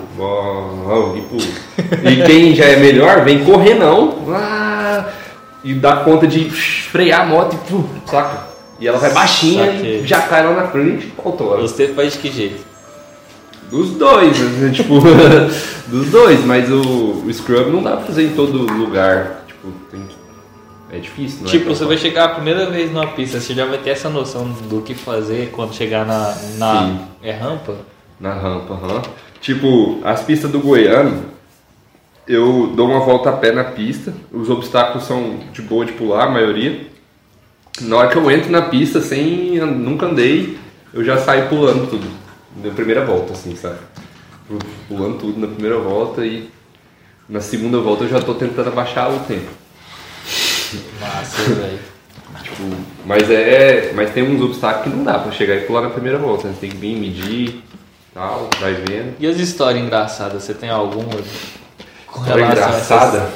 [1.15, 2.11] e pula.
[2.11, 5.05] E quem já é melhor vem correndo ah,
[5.63, 8.47] e dá conta de frear a moto e pum, saca?
[8.79, 10.01] E ela vai baixinha Saquei.
[10.01, 11.57] e já cai lá na frente e voltou.
[11.61, 12.63] Você faz de que jeito?
[13.69, 14.71] Dos dois, né?
[14.75, 14.95] tipo,
[15.87, 19.43] dos dois, mas o, o scrub não dá pra fazer em todo lugar.
[19.47, 20.18] Tipo, tem que-
[20.91, 23.53] é difícil, não é tipo, tão você vai chegar a primeira vez numa pista, você
[23.53, 26.99] já vai ter essa noção do que fazer quando chegar na, na Sim.
[27.23, 27.75] é rampa?
[28.19, 29.01] Na rampa, aham.
[29.39, 31.23] Tipo, as pistas do Goiano,
[32.27, 34.13] eu dou uma volta a pé na pista.
[34.31, 36.87] Os obstáculos são de boa de pular, a maioria.
[37.81, 40.59] Na hora que eu entro na pista, sem nunca andei,
[40.93, 42.07] eu já saio pulando tudo.
[42.63, 43.79] Na primeira volta, assim, sabe?
[44.87, 46.49] Pulando tudo na primeira volta e
[47.27, 49.49] na segunda volta eu já tô tentando abaixar o tempo.
[51.01, 51.79] Massa, velho.
[52.43, 52.63] Tipo,
[53.05, 53.91] mas é.
[53.95, 56.47] Mas tem uns obstáculos que não dá pra chegar e pular na primeira volta.
[56.47, 56.53] né?
[56.53, 57.63] Você tem que vir, medir,
[58.13, 59.15] tal, vai vendo.
[59.19, 61.09] E as histórias engraçadas, você tem alguma
[62.07, 63.29] com História relação a essas- engraçada?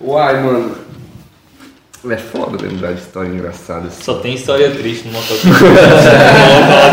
[0.00, 0.82] Uai, mano.
[2.10, 3.86] É foda lembrar de história engraçada.
[3.86, 4.02] assim.
[4.02, 5.20] Só tem história triste no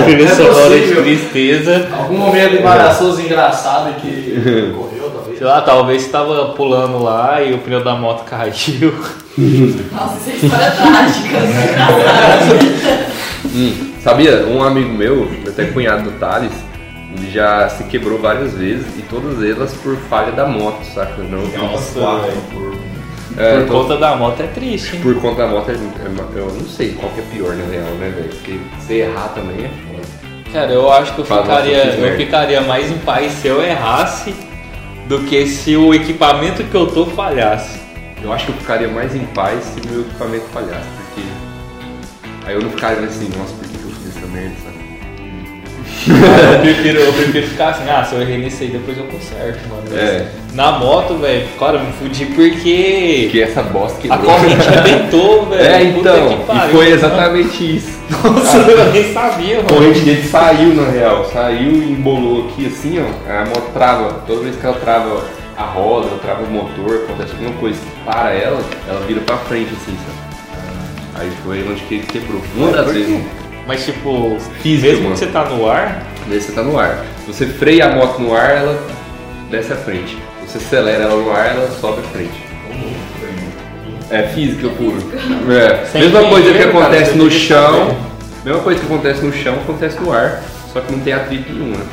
[0.05, 1.03] trilha sonora de possível.
[1.03, 1.89] tristeza.
[1.97, 4.98] Algum momento embaraçoso engraçado que ocorreu.
[5.39, 8.51] Sei lá, talvez você tava pulando lá e o pneu da moto caiu.
[9.89, 11.37] Nossa, isso é história trágica.
[11.37, 13.05] engraçada.
[13.45, 14.45] Hum, sabia?
[14.47, 16.51] Um amigo meu, até cunhado do Thales,
[17.17, 21.23] ele já se quebrou várias vezes e todas elas por falha da moto, saca?
[21.23, 22.73] Não, Nossa, Quatro por.
[23.41, 25.01] é, Por tô- conta da moto é triste, hein?
[25.01, 27.91] por conta da moto, é- é- eu não sei qual que é pior na real,
[27.97, 28.27] né, velho?
[28.27, 30.03] Porque se errar também é foda.
[30.51, 34.33] Cara, eu acho que eu ficaria, eu ficaria mais em paz se eu errasse
[35.09, 37.79] do que se o equipamento que eu tô falhasse.
[38.21, 41.27] Eu acho que eu ficaria mais em paz se meu equipamento falhasse, porque
[42.45, 44.68] aí eu não ficaria assim, nossa, por que eu fiz essa merda?
[46.07, 49.59] Eu, prefiro, eu prefiro ficar assim, ah, se eu errei nesse aí, depois eu conserto,
[49.69, 49.83] mano.
[49.97, 50.27] É.
[50.53, 55.45] Na moto, velho, cara, eu me fudi porque Que essa bosta que a corrente arrebentou,
[55.51, 55.61] velho.
[55.61, 56.69] É, Puta então, que pariu.
[56.69, 57.99] e foi exatamente isso.
[58.23, 59.67] Nossa, eu nem sabia, A mano.
[59.67, 63.31] corrente dele saiu na real, saiu e embolou aqui assim, ó.
[63.31, 65.23] A moto trava, toda vez que ela trava
[65.57, 69.37] a roda, ela trava o motor, acontece alguma coisa que para ela, ela vira pra
[69.37, 70.29] frente assim, sabe?
[71.15, 72.41] Aí foi onde que ele quebrou.
[72.55, 73.21] Uma das vezes.
[73.69, 75.13] Mas tipo, Física, mesmo mano.
[75.13, 77.05] que você tá no ar, Daí você tá no ar.
[77.27, 78.83] Você freia a moto no ar, ela
[79.51, 80.17] desce à frente.
[80.41, 82.43] Você acelera ela no ar, ela sobe à frente.
[84.09, 84.97] É física puro.
[85.53, 85.85] É.
[85.85, 87.95] Sem Mesma coisa que cara, acontece no chão.
[88.43, 90.41] Mesma coisa que acontece no chão, acontece no ar.
[90.73, 91.85] Só que não tem atrito nenhum, né?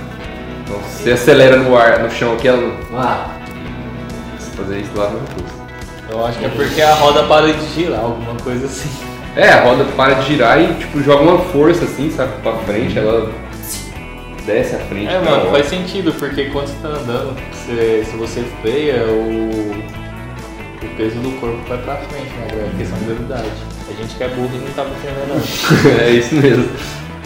[0.65, 2.75] Então você acelera no ar, no chão aqui, ela.
[2.95, 3.37] Ah,
[4.39, 5.55] se fazer isso lá não é coisa.
[6.11, 9.16] eu acho que é porque a roda para de girar, alguma coisa assim.
[9.37, 12.99] É, a roda para de girar e tipo, joga uma força assim, sabe, pra frente,
[12.99, 13.31] ela
[14.47, 15.09] desce à frente.
[15.13, 19.73] É, mano, faz sentido, porque quando você tá andando, você- se você freia, o,
[20.83, 22.71] o peso do corpo vai pra frente, né, galera?
[22.79, 23.51] Questão de gravidade.
[23.89, 26.69] A gente que é burro e não tava entendendo, é isso mesmo.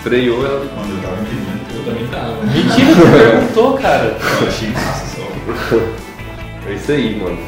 [0.02, 0.66] Freou ela.
[0.74, 2.42] Quando eu tava entendendo, Eu também tava.
[2.42, 4.16] Mentira, você perguntou, cara.
[4.40, 5.78] eu achei massa só.
[6.68, 7.38] É isso aí, mano.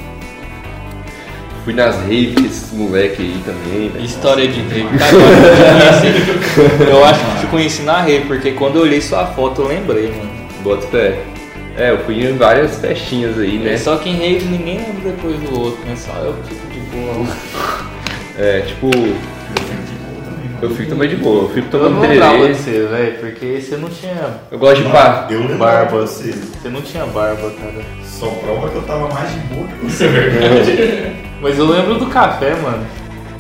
[1.65, 4.01] Fui nas raves com esses moleque aí também, né?
[4.03, 4.99] História de rave.
[4.99, 5.25] Cara, eu
[5.85, 8.83] acho que eu te conheci- eu acho que te conheci na rave, porque quando eu
[8.83, 10.31] olhei sua foto eu lembrei, mano.
[10.65, 11.19] Bota fé.
[11.77, 13.77] É, eu fui em várias festinhas aí, né?
[13.77, 15.95] Só que em rave ninguém lembra depois do outro, né?
[15.97, 17.27] Só eu fico de boa.
[18.39, 18.91] É, tipo.
[18.93, 20.69] Eu.
[20.69, 22.55] Eu fico também de boa, eu fico Eu tomando não lembrava de tererê.
[22.55, 24.35] você, velho, porque você não tinha.
[24.51, 25.27] Eu gosto de pá.
[25.29, 26.01] Eu lembrava Barba.
[26.07, 26.31] você.
[26.33, 27.85] Você não tinha barba, cara.
[28.05, 31.22] Só prova que eu tava mais de boa que você, é verdade.
[31.43, 32.87] Mas eu lembro do café, mano.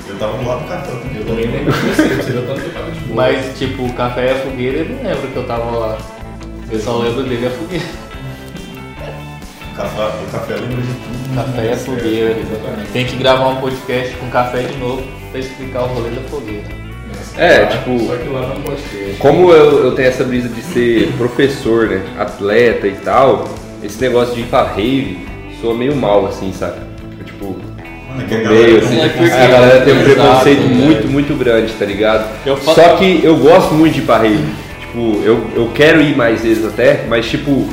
[0.08, 1.16] Eu tava do lado do cartão também.
[1.18, 2.68] Eu também lembro de você, você eu tava de
[3.00, 3.14] boa.
[3.14, 5.98] Mas, tipo, o café e a fogueira, eu não lembro que eu tava lá.
[6.70, 7.84] Eu só lembro dele e a fogueira.
[9.72, 11.34] O café, o café lembra de tudo.
[11.34, 12.36] Café e a fogueira.
[12.92, 16.82] Tem que gravar um podcast com café de novo pra explicar o rolê da fogueira.
[17.38, 19.16] É, tipo- Só que lá não pode ter.
[19.18, 22.02] Como eu, eu tenho essa brisa de ser professor, né?
[22.18, 23.48] Atleta e tal,
[23.82, 25.26] esse negócio de ir pra rave
[25.60, 26.82] soa meio mal, assim, saca?
[27.18, 27.56] Eu, tipo,
[28.20, 29.00] é que a galera meio, assim,
[29.30, 30.74] É a galera tem um Exato, preconceito né?
[30.74, 32.24] muito, muito grande, tá ligado?
[32.44, 34.44] Eu fa- Só que eu gosto muito de rave.
[34.80, 37.68] Tipo, eu, eu quero ir mais vezes até, mas tipo,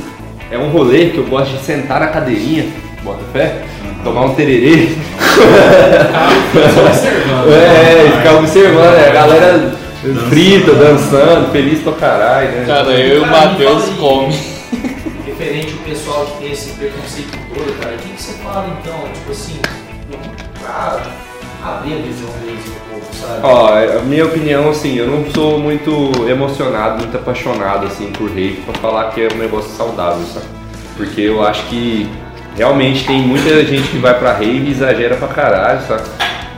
[0.50, 2.66] é um rolê que eu gosto de sentar na cadeirinha,
[3.02, 3.62] bota fé,
[4.02, 4.88] tomar um tererê,
[6.74, 7.48] Só observando.
[7.52, 9.08] é, ficar observando, né?
[9.08, 9.72] a galera
[10.30, 12.64] frita, dançando, feliz pra caralho, né?
[12.66, 14.34] Cara, eu e o Matheus come.
[15.26, 18.98] Referente ao pessoal que tem esse preconceito todo, cara, o que, que você fala então?
[19.12, 19.60] Tipo assim,
[20.60, 21.00] pra
[21.64, 23.40] abrir a visão deles um pouco, sabe?
[23.42, 28.62] Ó, a minha opinião, assim, eu não sou muito emocionado, muito apaixonado, assim, por rave
[28.64, 30.46] pra falar que é um negócio saudável, sabe?
[30.96, 32.08] Porque eu acho que
[32.56, 36.04] realmente tem muita gente que vai pra rave e exagera pra caralho, saca?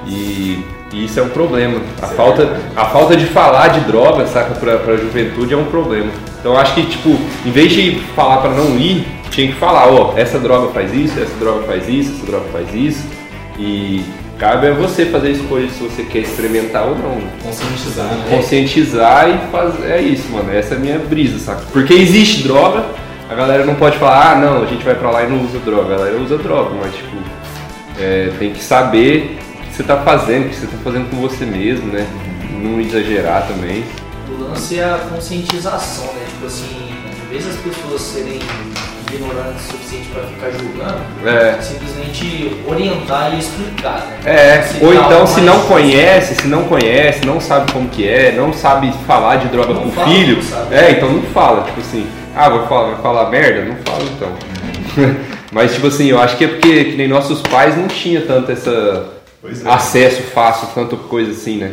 [0.07, 1.81] E, e isso é um problema.
[2.01, 6.11] A falta, a falta de falar de droga, saca, pra, pra juventude é um problema.
[6.41, 7.11] Então eu acho que, tipo,
[7.47, 11.19] em vez de falar pra não ir, tinha que falar, ó, essa droga faz isso,
[11.19, 13.03] essa droga faz isso, essa droga faz isso.
[13.59, 14.05] E
[14.39, 17.21] cabe a você fazer a escolha se você quer experimentar ou não.
[17.43, 18.25] Conscientizar, né?
[18.29, 19.91] Conscientizar e fazer.
[19.91, 20.53] É isso, mano.
[20.55, 21.63] Essa é a minha brisa, saca?
[21.73, 22.85] Porque existe droga,
[23.29, 25.59] a galera não pode falar, ah, não, a gente vai pra lá e não usa
[25.61, 25.95] droga.
[25.95, 27.17] A galera usa droga, mas, tipo,
[27.99, 31.17] é, tem que saber o que você tá fazendo, o que você tá fazendo com
[31.17, 32.07] você mesmo, né?
[32.63, 33.83] Não exagerar também.
[34.29, 36.27] O lance é a conscientização, né?
[36.29, 36.91] Tipo assim,
[37.25, 38.39] em vez das pessoas serem
[39.15, 41.61] ignorantes o suficiente pra ficar julgando, É.
[41.61, 44.19] simplesmente orientar e explicar, né?
[44.25, 48.33] É, Se ou então se não conhece, se não conhece, não sabe como que é,
[48.33, 50.39] não sabe falar de droga Não pro fala, filho,
[50.71, 53.65] é, então não fala, tipo assim, ah, vai falar, vai falar merda?
[53.65, 54.33] Não fala então.
[55.53, 58.51] Mas tipo assim, eu acho que é porque que nem nossos pais não tinham tanto
[58.51, 59.05] essa
[59.41, 59.69] Pois é.
[59.69, 61.73] acesso fácil, tanta coisa assim, né?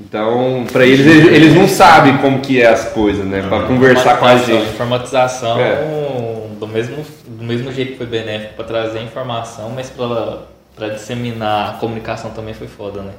[0.00, 3.44] Então, pra eles, eles, não sabem como que é as coisas, né?
[3.48, 4.68] Pra conversar com a gente.
[4.68, 5.82] Informatização É.
[6.58, 10.38] do, mesmo, do mesmo jeito que foi benéfico pra trazer informação, mas pra,
[10.76, 13.12] pra disseminar a comunicação também foi foda, né?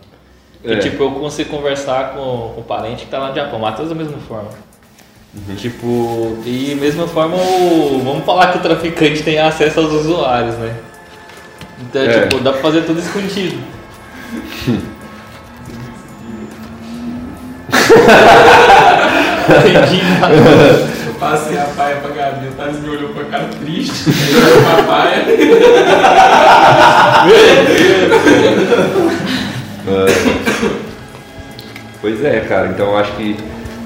[0.64, 0.78] E É.
[0.78, 3.96] tipo, eu consigo conversar com, com o parente que tá lá no Japão, Matheus da
[3.96, 4.50] mesma forma.
[5.34, 5.56] Uhum.
[5.56, 10.76] Tipo, e mesma forma, o, vamos falar que o traficante tem acesso aos usuários, né?
[11.82, 12.22] Então, É.
[12.28, 13.58] tipo, dá pra fazer tudo escondido.
[19.50, 24.10] Entendi passei a paia pra Gabi, o Thales me olhou com a cara triste.
[24.10, 25.26] Ele olhou pra paia.
[32.02, 32.68] Pois é, cara.
[32.68, 33.36] Então eu acho que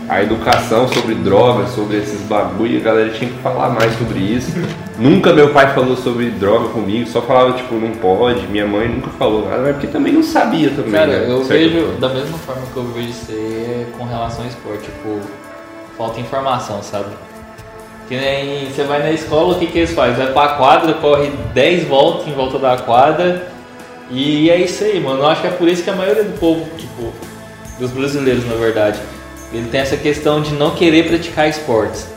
[0.07, 4.51] a educação sobre drogas, sobre esses bagulho, a galera tinha que falar mais sobre isso.
[4.99, 8.45] nunca meu pai falou sobre droga comigo, só falava tipo, não pode.
[8.47, 10.91] Minha mãe nunca falou nada, mas porque também não sabia também.
[10.91, 11.25] Cara, né?
[11.29, 11.49] eu Certo?
[11.73, 15.19] vejo da mesma forma que eu vejo ser com relação ao esporte, tipo,
[15.97, 17.13] falta informação, sabe?
[18.07, 20.15] Que nem você vai na escola, o que, que eles fazem?
[20.15, 23.47] Vai pra quadra, corre 10 voltas em volta da quadra
[24.11, 25.21] e é isso aí, mano.
[25.21, 27.13] Eu acho que é por isso que a maioria do povo, tipo,
[27.79, 28.99] dos brasileiros na verdade,
[29.53, 32.07] ele tem essa questão de não querer praticar esportes.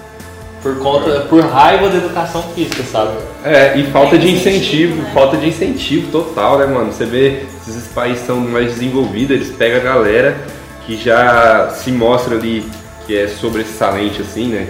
[0.63, 3.13] Por conta, por raiva da educação física, sabe?
[3.45, 5.11] É, e falta de Incentivo, incentivo, né?
[5.15, 6.93] falta de incentivo total, né, mano?
[6.93, 10.37] Você vê, esses países são mais desenvolvidos, eles pegam a galera
[10.85, 12.69] que já se mostra ali
[13.07, 14.67] que é sobressalente, assim, né?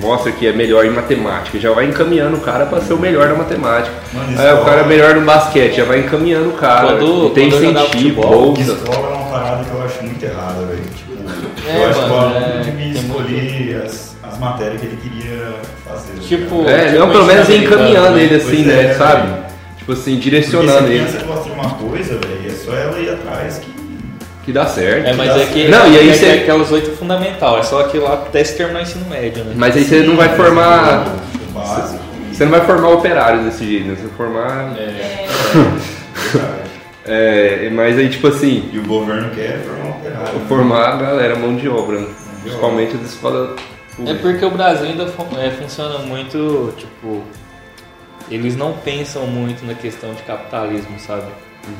[0.00, 3.28] Mostra que é melhor em matemática, já vai encaminhando o cara pra ser o melhor
[3.28, 3.94] na matemática.
[4.12, 6.96] Mano, Aí o cara é melhor no basquete, já vai encaminhando o cara.
[6.96, 8.60] Quando- tem quando jogava incentivo, bolsa.
[8.72, 10.82] Escola é uma parada que eu acho muito errada, velho.
[10.96, 11.14] Tipo,
[11.68, 14.86] É, eu acho que o mano, aluno é, devia tem escolher as, as matérias que
[14.86, 15.54] ele queria
[15.86, 16.12] fazer.
[16.14, 16.68] tá Tipo?
[16.68, 18.22] É, tipo não, pelo menos ir americano, encaminhando né?
[18.24, 19.28] ele assim, né, é, sabe?
[19.78, 21.04] Tipo assim, Porque se direcionando a ele.
[21.06, 23.73] criança gosta de uma coisa, velho, é só ela ir atrás que.
[24.44, 25.06] Que dá certo.
[25.06, 25.68] É, mas Dá é que.
[25.68, 28.44] Não, e aí é que você- é aquelas oito fundamental, é só aquilo lá até
[28.44, 29.52] se terminar o ensino médio, né?
[29.56, 31.06] Mas aí você não vai formar.
[31.54, 32.02] Básico.
[32.32, 33.94] Você não vai formar operários desse jeito, né?
[33.96, 34.76] Você vai formar.
[34.76, 35.26] É.
[37.06, 40.38] É, mas aí, tipo assim, E o governo quer formar operário.
[40.38, 40.44] né?
[40.48, 42.06] formar a galera, mão de obra, né?
[42.06, 42.40] de obra.
[42.42, 44.20] principalmente das escolas É públicas.
[44.22, 47.22] porque o Brasil ainda fun- é, funciona muito, tipo.
[48.30, 51.24] Eles não pensam muito na questão de capitalismo, sabe?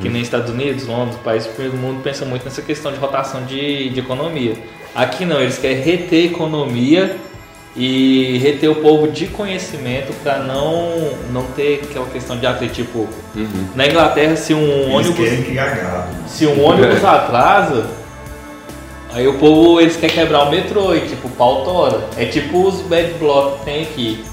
[0.00, 3.44] Que nem Estados Unidos, Londres, países do primeiro mundo pensa muito nessa questão de rotação
[3.44, 4.54] de, de economia.
[4.94, 7.16] Aqui não, eles querem reter economia
[7.76, 12.72] e reter o povo de conhecimento para não, não ter aquela questão de atrito.
[12.74, 13.66] Tipo, Uhum.
[13.74, 15.16] na Inglaterra, se um Eles ônibus
[16.28, 17.86] se um ônibus atrasa,
[19.12, 22.00] aí o povo eles querem quebrar o metrô e tipo, pau tora.
[22.16, 24.24] É tipo os bad block que tem aqui.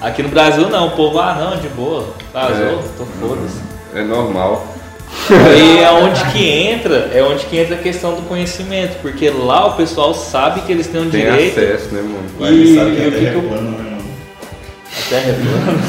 [0.00, 2.82] Aqui no Brasil não, o povo, ah não, de boa, atrasou, É.
[2.98, 3.60] tô foda-se.
[3.94, 4.66] É normal.
[5.30, 9.66] Aí é onde que entra, é onde que entra a questão do conhecimento, porque lá
[9.66, 11.58] o pessoal sabe que eles têm um Tem direito.
[11.58, 12.24] acesso, né, mano?
[12.38, 14.02] Lá eles E- sabem que e a o que terra é plana, né, mano?
[14.92, 15.82] A terra é plana.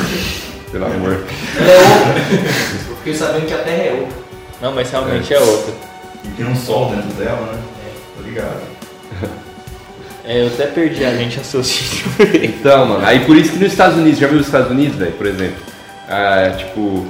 [0.71, 1.23] Pelo amor.
[1.59, 2.89] Ela é oca.
[2.89, 4.13] Eu fiquei sabendo que a Terra é oca.
[4.61, 5.73] Não, mas realmente é, outra.
[6.23, 7.59] E tem um sol dentro dela, né?
[8.15, 8.61] Tô ligado.
[10.23, 12.05] É, eu até perdi a gente raciocínio.
[12.43, 15.11] Então, mano, aí por isso que nos Estados Unidos, já viu os Estados Unidos, velho,
[15.13, 15.57] por exemplo?
[16.07, 17.05] Ah, tipo,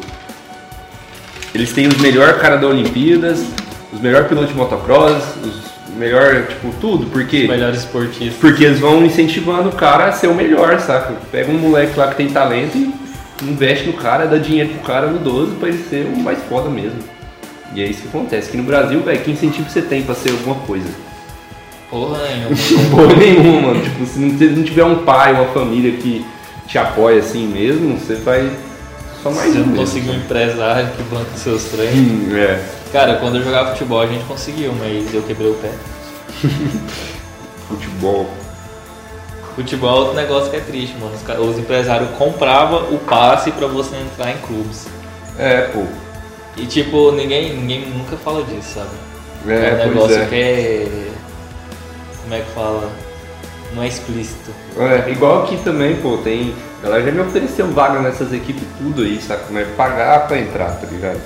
[1.53, 3.43] eles têm os melhores caras da Olimpíadas,
[3.91, 8.35] os melhores pilotos de motocross, os melhores, tipo, tudo, porque Melhores esportistas.
[8.39, 11.13] porque eles vão incentivando o cara a ser o melhor, saca?
[11.31, 12.91] Pega um moleque lá que tem talento e
[13.43, 16.69] investe no cara, dá dinheiro pro cara no 12 pra ele ser o mais foda
[16.69, 16.99] mesmo.
[17.73, 18.49] E é isso que acontece.
[18.49, 20.87] Aqui no Brasil, velho, que incentivo você tem pra ser alguma coisa?
[21.89, 22.55] Porra nenhuma.
[22.91, 23.81] Porra nenhuma, mano.
[23.81, 26.25] Tipo, se não tiver um pai, uma família que
[26.67, 28.49] te apoia assim mesmo, você vai
[29.21, 29.85] só mais Você um não mesmo.
[29.85, 32.33] conseguiu um empresário que banca os seus treinos.
[32.33, 32.63] Hum, é.
[32.91, 35.71] Cara, quando eu jogava futebol a gente conseguiu, mas eu quebrei o pé.
[37.67, 38.29] Futebol.
[39.55, 41.13] Futebol é outro negócio que é triste, mano.
[41.13, 44.87] Os, os empresários compravam o passe pra você entrar em clubes.
[45.37, 45.83] É, pô.
[46.57, 48.89] E tipo, ninguém, ninguém nunca fala disso, sabe?
[49.47, 50.25] É, um pois negócio é.
[50.25, 51.11] que é.
[52.23, 52.89] Como é que fala?
[53.73, 54.51] Não é explícito.
[54.77, 56.53] É, igual aqui também, pô, tem.
[56.81, 59.45] A galera já me ofereceu vaga nessas equipes tudo aí, saca?
[59.49, 61.19] Mas pagar pra entrar, tá ligado?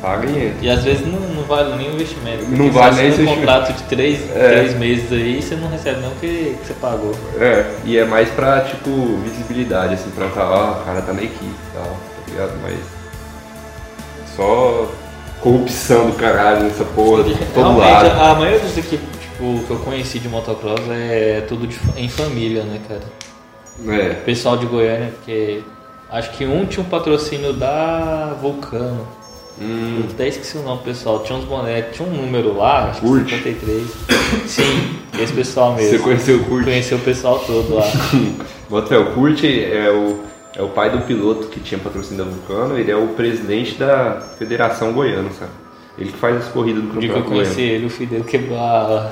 [0.00, 0.58] Paga e entra.
[0.62, 2.44] E às vezes não, não vale nem o investimento.
[2.48, 4.48] Não vale nem esse um contrato de três, É.
[4.50, 7.12] três meses aí você não recebe nem o que, que você pagou.
[7.40, 8.90] É, e é mais pra, tipo,
[9.24, 12.52] visibilidade, assim, pra falar, ó, o cara tá na equipe e tal, tá ligado?
[12.62, 12.76] Mas.
[14.36, 14.86] Só
[15.40, 18.20] corrupção do caralho nessa porra, de todo Realmente, lado.
[18.20, 22.64] a maioria das equipes tipo, que eu conheci de motocross é tudo de em família,
[22.64, 23.02] né, cara?
[23.86, 24.14] É.
[24.24, 25.62] Pessoal de Goiânia, porque
[26.10, 29.06] acho que um tinha um patrocínio da Vulcano.
[29.60, 31.20] Hum, Eu até esqueci o nome pessoal.
[31.22, 33.36] Tinha uns bonecos, tinha um número lá, acho que Curte?
[33.36, 33.86] 53.
[34.46, 35.90] Sim, esse pessoal mesmo.
[35.90, 36.64] você conheceu o Kurt?
[36.64, 37.84] Conheci o pessoal todo lá.
[38.70, 40.20] Bota o Kurt é o,
[40.56, 44.20] é o pai do piloto que tinha patrocínio da Vulcano, ele é o presidente da
[44.38, 45.50] Federação Goiana, sabe?
[45.98, 48.10] Ele que faz as corridas do O dia que eu Campeonato conheci ele, o filho
[48.10, 49.10] dele quebrou a.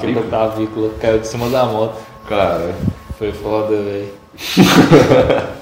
[0.00, 2.00] Quebrou a clavícula, caiu de cima da moto.
[2.28, 2.74] Cara,
[3.16, 4.12] Foi foda, velho.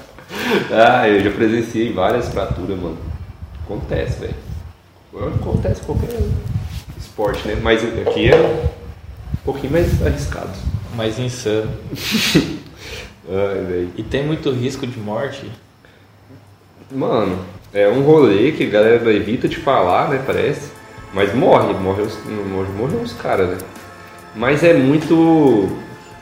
[0.71, 2.97] ah, eu já presenciei várias fraturas, mano.
[3.63, 4.35] Acontece, velho.
[5.39, 6.09] Acontece qualquer
[6.97, 7.57] esporte, né?
[7.61, 8.67] Mas aqui é um
[9.45, 10.51] pouquinho mais arriscado.
[10.95, 11.71] Mas insano.
[13.29, 13.91] Ai, velho.
[13.95, 15.49] E tem muito risco de morte?
[16.91, 17.39] Mano,
[17.75, 20.21] é um rolê que a galera evita de falar, né?
[20.25, 20.71] Parece.
[21.13, 23.57] Mas morre, morre os, morre, morre uns caras, né?
[24.33, 25.69] Mas é muito.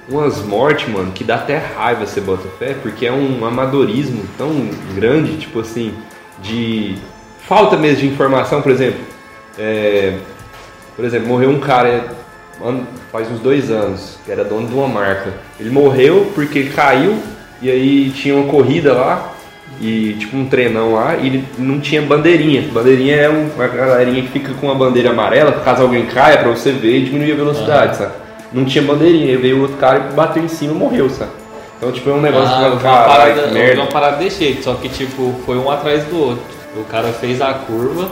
[0.10, 4.70] Umas mortes, mano, que dá até raiva você bota fé, porque é um amadorismo tão
[4.96, 5.94] grande, tipo assim,
[6.42, 6.96] de.
[7.48, 9.00] Falta mesmo de informação, por exemplo.
[9.58, 10.18] é,
[10.96, 12.06] por exemplo, morreu um cara
[13.12, 15.34] faz uns dois anos, que era dono de uma marca.
[15.60, 17.18] Ele morreu porque caiu
[17.62, 19.33] e aí tinha uma corrida lá
[19.82, 22.62] e tipo um treinão lá e ele não tinha bandeirinha.
[22.72, 26.50] Bandeirinha é um- uma galerinha que fica com uma bandeira amarela, caso alguém caia, pra
[26.50, 28.12] você ver e diminuir a velocidade, sabe?
[28.54, 31.32] Não tinha bandeirinha, veio outro cara e bateu em cima e morreu, sabe?
[31.78, 33.82] Então tipo é um negócio ah, que uma caralho, parada, merda.
[33.82, 36.44] uma parada desse jeito, só que tipo, foi um atrás do outro.
[36.78, 38.08] O cara fez a curva,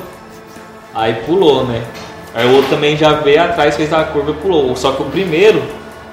[0.94, 1.82] aí pulou, né?
[2.34, 4.76] Aí o outro também já veio atrás, fez a curva e pulou.
[4.76, 5.62] Só que o primeiro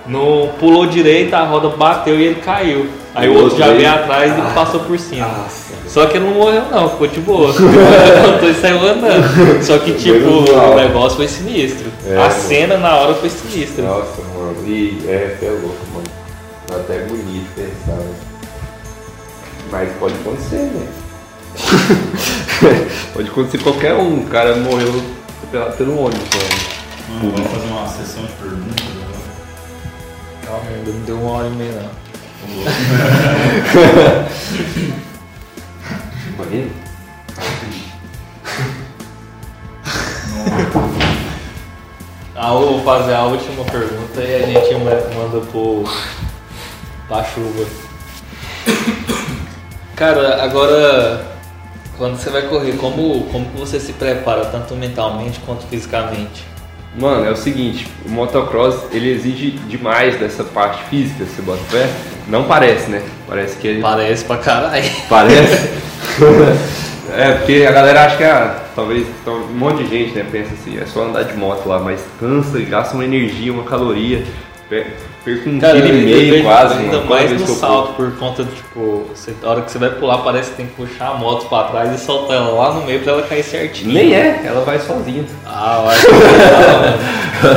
[0.07, 2.86] não pulou direito, a roda bateu e ele caiu.
[3.15, 4.51] Aí O outro já veio- atrás Ah.
[4.51, 5.47] e passou por cima.
[5.89, 7.49] Só que ele não morreu não, ficou de boa.
[7.53, 9.63] Levantou e saiu andando.
[9.65, 11.91] Só que tipo, o negócio foi sinistro.
[12.07, 12.33] É, a mano.
[12.35, 13.85] cena na hora foi sinistra.
[13.85, 16.07] Nossa, mano, e é, você é louco, mano.
[16.69, 18.15] Dá até bonito pensar, né?
[19.73, 20.87] Mas pode acontecer, né?
[23.15, 25.03] pode acontecer qualquer um, o cara morreu
[25.77, 27.23] pelo ônibus, mano.
[27.23, 29.19] Mano, vamos fazer uma sessão de perguntas agora.
[30.47, 32.08] Calma, ainda não deu uma hora e meia não.
[36.34, 36.70] Imagina?
[42.36, 45.84] Ah, eu vou fazer a última pergunta e a gente ma- manda pro
[47.09, 47.66] pra chuva.
[49.96, 51.26] Cara, agora
[51.96, 56.44] Quando você vai correr, como, como que você se prepara, tanto mentalmente quanto fisicamente?
[56.97, 61.89] Mano, é o seguinte, o motocross ele exige demais dessa parte física, você bota pé.
[62.28, 63.03] Não parece, né?
[63.26, 63.80] Parece que ele.
[63.80, 64.84] Parece pra caralho.
[65.09, 65.70] Parece?
[67.16, 70.53] é, porque a galera acha que, ah, talvez então, um monte de gente né, pensa
[70.55, 74.24] assim, é só andar de moto lá, mas cansa, gasta uma energia, uma caloria,
[74.69, 74.87] per-
[75.25, 78.11] perca um Cara, quilo e meio vejo quase, ainda mais no que eu salto, por
[78.19, 81.09] conta de, tipo, você, a hora que você vai pular, parece que tem que puxar
[81.09, 83.93] a moto pra trás e soltar ela lá no meio pra ela cair certinho.
[83.93, 85.25] Nem é, ela vai sozinha.
[85.47, 87.49] Ah, eu acho que não,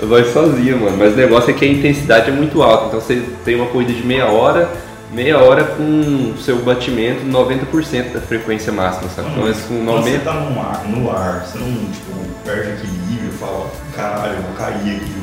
[0.00, 0.96] Ela vai sozinha, mano.
[0.98, 2.86] Mas o negócio é que a intensidade é muito alta.
[2.86, 4.68] Então você tem uma corrida de meia hora,
[5.12, 9.28] meia hora com seu batimento 90% da frequência máxima, sabe?
[9.30, 10.24] Então esse com Quando você 90.
[10.24, 12.12] tá no ar, no ar, você não tipo,
[12.44, 15.21] perde equilíbrio e fala, caralho, eu vou cair aqui?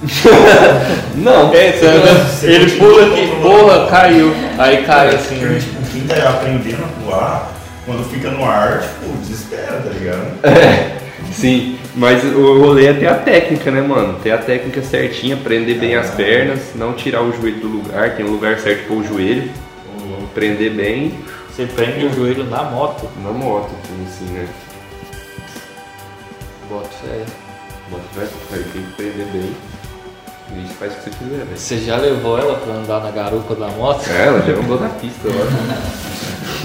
[1.16, 1.78] Não, É,
[2.44, 4.32] ele pula aqui, porra, caiu.
[4.56, 5.58] Aí cai assim, né?
[5.58, 7.52] tipo, quem tá aprendendo a pular,
[7.84, 10.38] quando fica no ar, tipo, desespera, tá ligado?
[11.32, 14.18] Sim, mas o rolê é ter a técnica, né, mano?
[14.22, 18.24] Ter a técnica certinha, prender bem as pernas, não tirar o joelho do lugar, tem
[18.24, 19.50] um lugar certo para o joelho,
[20.34, 21.18] prender bem
[21.50, 23.08] Você prende o joelho na moto.
[23.22, 23.70] na moto,
[24.06, 24.46] assim, né?
[26.70, 27.24] Bota fé.
[27.90, 29.56] Bota fé, aí tem que prender bem.
[30.54, 31.56] E isso faz o que você quiser, velho.
[31.56, 34.08] Você já levou ela pra andar na garupa da moto?
[34.10, 35.82] É, ela já andou na pista lá.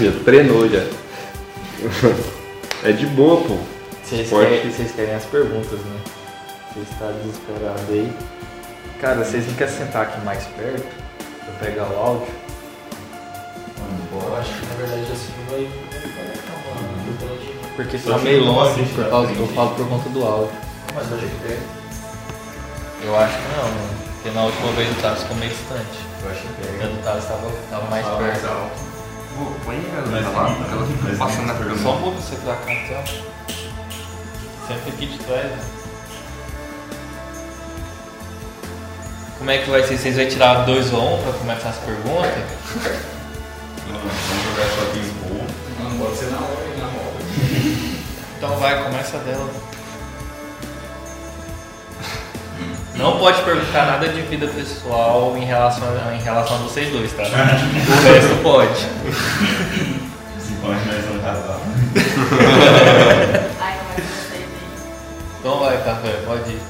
[0.00, 0.84] já treinou já.
[2.82, 3.58] É de boa, pô.
[4.02, 4.48] Vocês Forte.
[4.50, 5.96] querem, vocês querem as perguntas, né?
[6.74, 8.12] Você está desesperado aí.
[9.00, 10.86] Cara, vocês não querem sentar aqui mais perto
[11.44, 12.26] pra pegar o áudio?
[14.12, 15.68] Eu acho que na verdade assim vai
[16.64, 20.24] conta de- Porque tá que meio longe, por na causa, eu falo por conta do
[20.24, 20.50] áudio.
[20.94, 21.83] Mas hoje é que
[23.04, 24.04] Eu acho que não, mano.
[24.14, 25.98] Porque na última vez o Thales ficou meio distante.
[26.22, 26.86] Eu acho que O pega.
[26.88, 28.46] do Thales tava, tava mais Fala perto.
[28.46, 28.94] alto.
[29.64, 29.76] Põe
[30.10, 31.78] Mas ela lá, limita, ela fica passando na câmera.
[31.78, 33.04] Só muda você pra cá então.
[34.68, 35.58] Sempre aqui de trás, né?
[39.38, 39.98] Como é que vai ser?
[39.98, 42.32] Vocês vão tirar dois ou um pra começar as perguntas?
[43.88, 45.84] Não, Vamos jogar só aqui em.
[45.84, 47.24] Não pode ser na hora e na roda.
[48.38, 49.50] Então vai, começa dela.
[52.96, 57.12] Não pode perguntar nada de vida pessoal em relação a, em relação a vocês dois,
[57.12, 57.24] tá?
[57.26, 58.86] O resto pode.
[60.34, 61.60] Principalmente nós não casar.
[63.60, 63.96] Ai, como é?
[65.40, 66.60] Então vai, café, pode ir.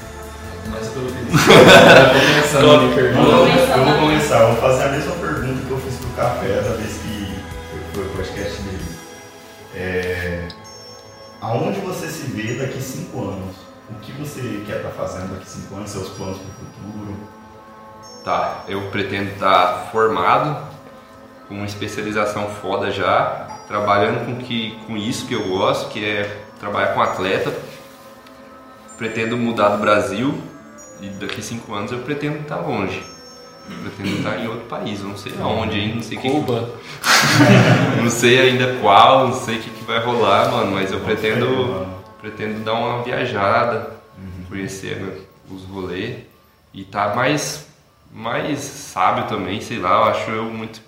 [0.65, 1.31] Começa pelo Felipe.
[2.55, 6.09] Eu vou, eu vou começar, eu vou fazer a mesma pergunta que eu fiz pro
[6.11, 7.35] café da vez que
[7.93, 8.85] foi o podcast dele.
[9.75, 10.47] É,
[11.41, 13.64] aonde você se vê daqui cinco anos?
[13.89, 15.89] O que você quer estar fazendo daqui cinco anos?
[15.89, 17.17] Seus planos para o futuro?
[18.23, 20.67] Tá, eu pretendo estar formado,
[21.47, 26.43] com uma especialização foda já, trabalhando com, que, com isso que eu gosto, que é
[26.59, 27.53] trabalhar com atleta.
[28.97, 30.33] Pretendo mudar do Brasil
[31.01, 33.03] e daqui cinco anos eu pretendo estar longe.
[33.83, 36.69] Pretendo estar em outro país, não sei aonde ainda, não sei o que, Cuba.
[38.01, 41.85] não sei ainda qual, não sei o que, que vai rolar, mano, mas eu pretendo,
[42.25, 43.91] pretendo dar uma viajada,
[44.49, 45.15] conhecer né,
[45.47, 46.23] os rolês
[46.73, 47.67] e tá mais,
[48.11, 50.81] mais sábio também, sei lá, eu acho eu muito,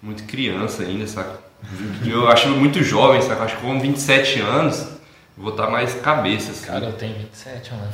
[0.00, 1.44] muito criança ainda, saca?
[2.04, 3.44] Eu acho eu muito jovem, saca?
[3.44, 4.86] Acho que com 27 anos
[5.34, 6.66] vou estar mais cabeça, assim.
[6.66, 7.92] Cara, eu tenho 27, mano.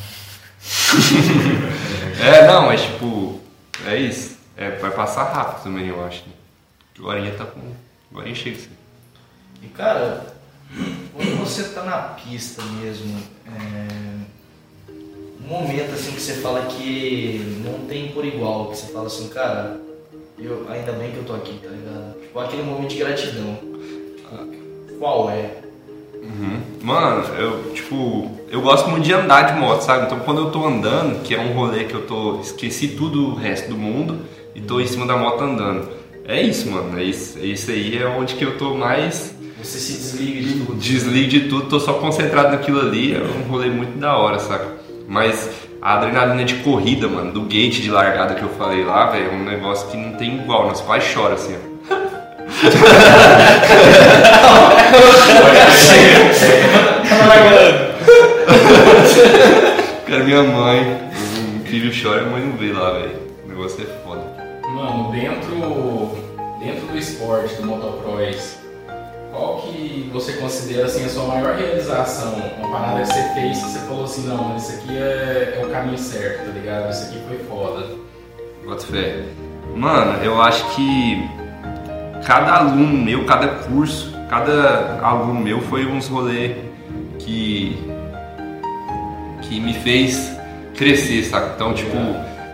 [2.20, 3.40] É, não, mas tipo,
[3.86, 4.36] é isso.
[4.56, 6.24] É, vai passar rápido também, eu acho.
[6.98, 7.60] Agora tá com.
[8.10, 8.70] Agora chega assim.
[9.62, 10.29] E cara,
[11.14, 13.16] quando você tá na pista mesmo,
[13.46, 14.90] é,
[15.44, 19.28] um momento assim que você fala que não tem por igual, que você fala assim,
[19.28, 19.80] cara,
[20.38, 22.20] eu, ainda bem que eu tô aqui, tá ligado?
[22.20, 23.58] Tipo, aquele momento de gratidão.
[24.98, 25.60] Qual é?
[26.82, 30.06] Mano, eu, tipo, eu gosto muito de andar de moto, sabe?
[30.06, 32.40] Então quando eu tô andando, que é um rolê que eu tô.
[32.40, 34.20] esqueci tudo o resto do mundo
[34.54, 35.88] e tô em cima da moto andando.
[36.24, 36.98] É isso, mano.
[36.98, 39.34] É isso, é isso aí é onde que eu tô mais.
[39.62, 40.74] Você se desliga de tudo.
[40.74, 43.14] Desligo de tudo, tô só concentrado naquilo ali.
[43.14, 44.66] É um rolê muito da hora, saca?
[45.06, 45.50] Mas
[45.82, 49.34] a adrenalina de corrida, mano, do gate de largada que eu falei lá, velho, é
[49.34, 50.66] um negócio que não tem igual.
[50.66, 51.70] Nós quase chora assim, ó.
[60.06, 60.98] Cara, minha mãe,
[61.61, 63.18] o filho chora e a mãe não vê lá, velho.
[63.44, 64.22] O negócio é foda.
[64.74, 66.16] Mano, dentro,
[66.61, 68.56] dentro do esporte, do motocross,
[69.30, 72.34] qual que você considera assim, a sua maior realização?
[72.58, 75.70] Uma parada que você fez e você falou assim, não, isso aqui é, é o
[75.70, 76.90] caminho certo, tá ligado?
[76.90, 77.86] Isso aqui foi foda.
[78.64, 79.24] Bota fé.
[79.74, 81.28] Mano, eu acho que
[82.24, 86.54] cada aluno meu, cada curso cada aluno meu foi uns rolê
[87.18, 87.76] que
[89.42, 90.30] que me fez
[90.76, 91.50] crescer, sabe?
[91.56, 91.96] Então, tipo,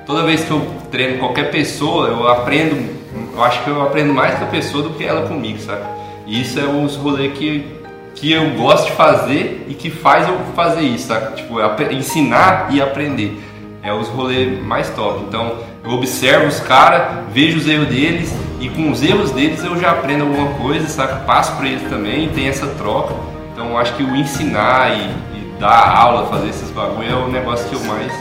[0.07, 2.97] toda vez que eu treino qualquer pessoa, eu aprendo,
[3.35, 5.85] eu acho que eu aprendo mais com a pessoa do que ela comigo, sabe?
[6.27, 7.77] E isso é uns rolê que
[8.17, 11.37] que eu gosto de fazer e que faz eu fazer isso, sabe?
[11.37, 11.59] Tipo,
[11.93, 13.39] ensinar e aprender.
[13.83, 15.25] É os rolês mais top.
[15.29, 19.79] Então, eu observo os caras, vejo os erros deles e com os erros deles eu
[19.79, 21.17] já aprendo alguma coisa, saca?
[21.27, 23.15] Passo pra eles também, tem essa troca.
[23.53, 25.03] Então, acho que o ensinar e,
[25.39, 28.13] e dar aula, fazer esses bagulho é o negócio que eu mais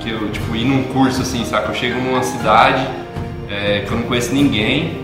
[0.00, 1.68] que eu, tipo, ir num curso assim, saca?
[1.68, 2.84] Eu chego numa cidade
[3.48, 5.01] é, que eu não conheço ninguém,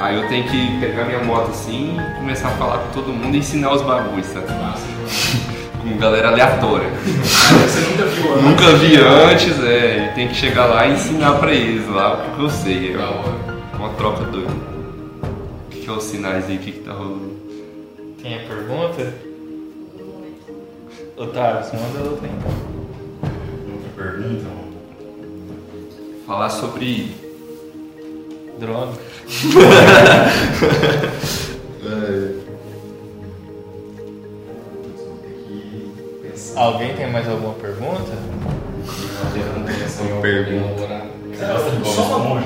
[0.00, 3.34] aí eu tenho que pegar minha moto assim e começar a falar com todo mundo
[3.34, 4.52] e ensinar os bagulhos, saca?
[4.54, 4.86] Massa.
[5.80, 6.90] Com galera aleatória.
[6.90, 8.44] Você nunca viu antes.
[8.44, 12.36] Nunca vi antes, é, e tem que chegar lá e ensinar pra eles lá o
[12.36, 12.94] que eu sei.
[12.94, 14.50] É uma troca doida.
[14.50, 16.56] O que, que é os sinais aí?
[16.56, 17.30] O que, que tá rolando?
[18.22, 19.14] Tem a pergunta?
[21.16, 22.52] Otávio, você manda outra então.
[23.72, 24.46] Outra pergunta?
[26.26, 27.29] Falar sobre.
[28.60, 28.92] Droga.
[36.22, 36.60] Pensar.
[36.60, 38.12] Alguém tem mais alguma pergunta?
[40.02, 41.10] Uma pergunta.
[41.32, 42.44] Você gosta de Bob Esponja?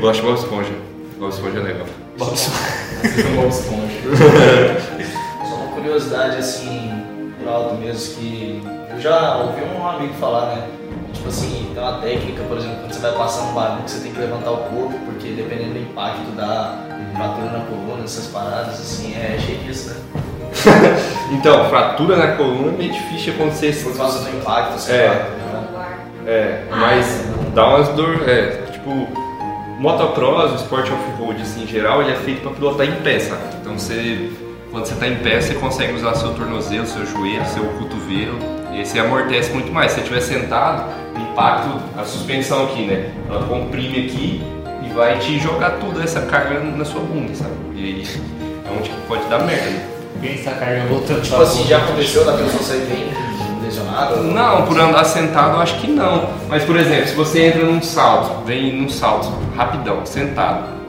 [0.00, 0.72] Gosto de Bob Esponja.
[1.18, 1.86] Bob Esponja é legal.
[2.16, 3.92] Bob Esponja.
[5.46, 7.02] Só uma curiosidade assim,
[7.38, 10.66] por alto mesmo, que eu já ouvi um amigo falar, né?
[11.12, 14.00] Tipo assim, tem uma técnica, por exemplo, quando você vai passar um bagulho que você
[14.00, 16.78] tem que levantar o corpo, porque dependendo do impacto da
[17.16, 19.96] fratura na coluna, essas paradas, assim, é cheio disso, né?
[21.32, 23.72] Então, fratura na coluna é meio difícil acontecer.
[23.84, 25.08] Por causa do impacto, sei É.
[25.08, 25.42] ligado?
[26.26, 28.28] É, mas dá umas dor.
[28.28, 29.08] É, tipo,
[29.78, 33.40] motocross, o esporte off-road assim, em geral, ele é feito para pilotar em pé, sabe?
[33.60, 34.30] Então você,
[34.70, 38.38] quando você tá em pé, você consegue usar seu tornozelo, seu joelho, seu cotovelo,
[38.70, 39.92] e aí você amortece muito mais.
[39.92, 40.84] Se você estiver sentado,
[41.32, 43.10] impacto, a suspensão aqui, né?
[43.28, 44.42] Ela comprime aqui
[44.84, 47.50] e vai te jogar toda essa carga na sua bunda, sabe?
[47.74, 48.06] E aí
[48.66, 49.70] é onde que pode dar merda.
[49.70, 49.88] né?
[50.20, 53.10] Pensa a carga voltando Tipo assim, já aconteceu da pessoa sair bem
[53.62, 54.16] lesionada?
[54.16, 56.28] Não, por andar sentado eu acho que não.
[56.48, 60.82] Mas por exemplo, se você entra num salto, vem num salto, rapidão, sentado.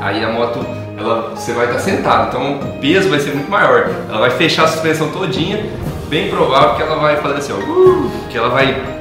[0.00, 0.64] Aí a moto,
[0.98, 3.88] ela, você vai estar sentado, então o peso vai ser muito maior.
[4.08, 5.64] Ela vai fechar a suspensão todinha,
[6.08, 8.97] bem provável que ela vai fazer assim, ó, uh, que ela vai.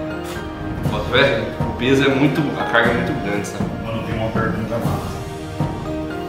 [1.08, 2.42] O peso é muito.
[2.60, 3.64] a carga é muito grande, sabe?
[3.82, 5.18] Mano, tem uma pergunta massa.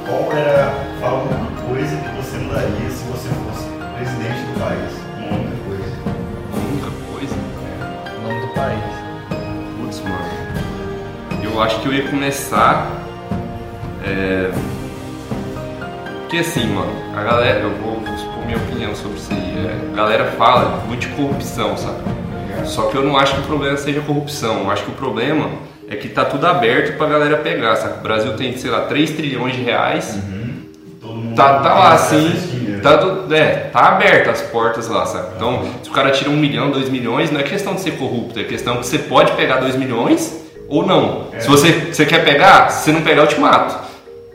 [0.06, 4.92] Qual era, fala uma coisa que você mudaria se você fosse presidente do país?
[5.18, 5.92] Uma única coisa.
[6.52, 7.34] A única coisa.
[8.16, 8.84] o nome do país.
[9.80, 11.42] Putz, mano.
[11.42, 12.86] Eu acho que eu ia começar.
[14.04, 14.52] É...
[16.20, 19.66] Porque assim, mano, a galera, eu vou expor minha opinião sobre isso aí.
[19.66, 22.17] é, a galera fala muito de corrupção, sabe?
[22.68, 24.60] Só que eu não acho que o problema seja corrupção.
[24.60, 25.50] Eu acho que o problema
[25.88, 27.98] é que tá tudo aberto pra galera pegar, sabe?
[27.98, 30.14] O Brasil tem, sei lá, 3 trilhões de reais.
[30.14, 30.38] Mundo
[31.38, 32.98] Tá, tá lá assim, tá,
[33.30, 35.36] é, tá aberto as portas lá, sabe?
[35.36, 38.40] Então, se o cara tira um milhão, dois milhões, não é questão de ser corrupto,
[38.40, 40.36] é questão que você pode pegar dois milhões
[40.68, 41.28] ou não.
[41.32, 41.38] É.
[41.38, 43.78] Se você, você quer pegar, se você não pegar, eu te mato.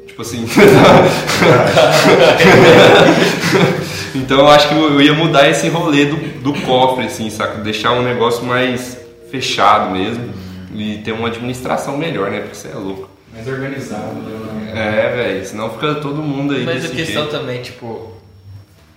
[0.08, 0.48] Tipo assim.
[4.16, 7.57] então eu acho que eu ia mudar esse rolê do, do cofre, assim, saca?
[7.61, 8.97] Deixar um negócio mais
[9.32, 10.34] fechado mesmo
[10.76, 12.39] e ter uma administração melhor, né?
[12.41, 13.09] Porque você é louco.
[13.34, 14.72] Mais organizado, né?
[14.76, 16.64] É, velho, senão fica todo mundo aí.
[16.64, 17.32] Mas a questão jeito.
[17.38, 18.11] também, tipo,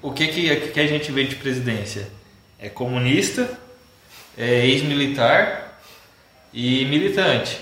[0.02, 2.08] o que, que, que a gente vê de presidência?
[2.58, 3.48] É comunista,
[4.36, 5.78] é ex-militar
[6.52, 7.58] e militante.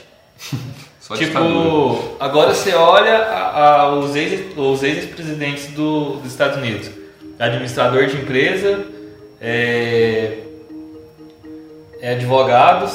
[1.00, 1.48] Só ditadura.
[1.52, 6.88] tipo, agora você olha a- a- os ex- os ex-presidentes do, dos Estados Unidos.
[7.38, 8.80] Administrador de empresa,
[9.40, 10.38] é,
[12.00, 12.92] é advogados,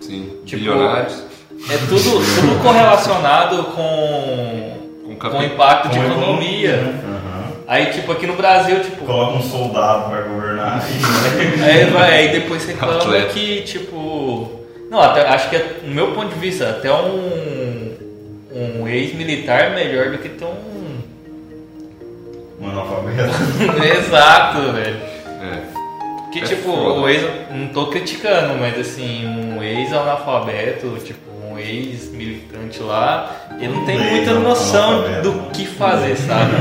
[0.00, 1.22] Sim, Tipo, bilionários.
[1.70, 4.76] é tudo, tudo correlacionado com,
[5.20, 6.74] Com com impacto de Com economia.
[6.74, 7.30] Aham.
[7.68, 10.82] Aí, tipo, aqui no Brasil, tipo, Coloca um soldado pra governar
[11.64, 13.28] Aí, vai, aí depois reclama Atleta.
[13.32, 14.60] que, tipo.
[14.90, 17.94] Não, até, acho que, é, no meu ponto de vista, até um,
[18.52, 20.69] um ex-militar é melhor do que ter um.
[22.60, 23.30] Um analfabeto.
[23.98, 24.96] Exato, velho.
[25.42, 25.58] É.
[26.32, 27.00] Que, É tipo, foda.
[27.00, 27.22] o ex.
[27.50, 34.10] Não tô criticando, mas assim, um ex-analfabeto, tipo, um ex-militante lá, ele não tem Um
[34.10, 36.52] muita noção do que fazer, sabe?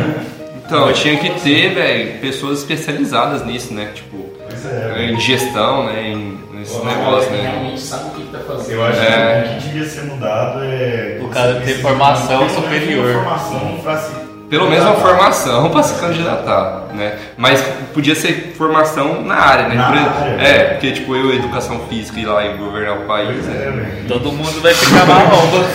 [0.65, 3.91] Então, tinha que ter, velho, pessoas especializadas nisso, né?
[3.93, 4.29] Tipo,
[4.65, 5.11] é.
[5.11, 6.09] em gestão, né?
[6.09, 7.41] Em, nesse Ou negócio, né?
[7.41, 8.71] realmente sabe o que, tá fazendo.
[8.75, 9.41] Eu acho É.
[9.43, 11.19] que o que devia ser mudado é.
[11.21, 13.13] O cara ter formação superior.
[13.13, 14.11] Formação pra se
[14.49, 17.19] Pelo menos uma formação para se candidatar, né?
[17.37, 17.61] Mas
[17.93, 19.75] podia ser formação na área, né?
[19.75, 20.63] Na Por exemplo, área, é, né?
[20.71, 23.55] porque tipo eu, educação física, ir lá e governar o país, né?
[23.55, 24.07] É, velho.
[24.07, 25.59] Todo mundo vai ficar maromba.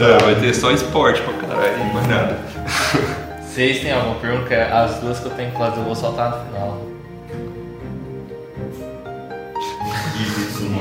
[0.00, 2.38] É, vai ter só esporte pra caralho, mais nada.
[3.42, 4.46] Vocês têm alguma pergunta?
[4.48, 6.80] Que As duas que eu tenho que fazer eu vou soltar no final.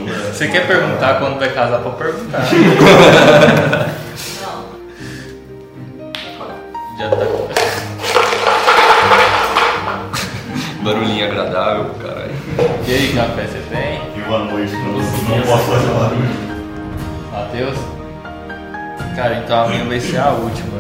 [0.08, 2.40] É- Você quer perguntar quando vai casar pra perguntar?
[11.24, 12.32] Agradável, caralho.
[12.88, 14.02] E aí, café, você tem?
[14.18, 16.50] E boa noite, não, não posso fazer barulho.
[17.32, 17.78] Matheus?
[19.16, 20.80] Cara, então a minha vai ser a última.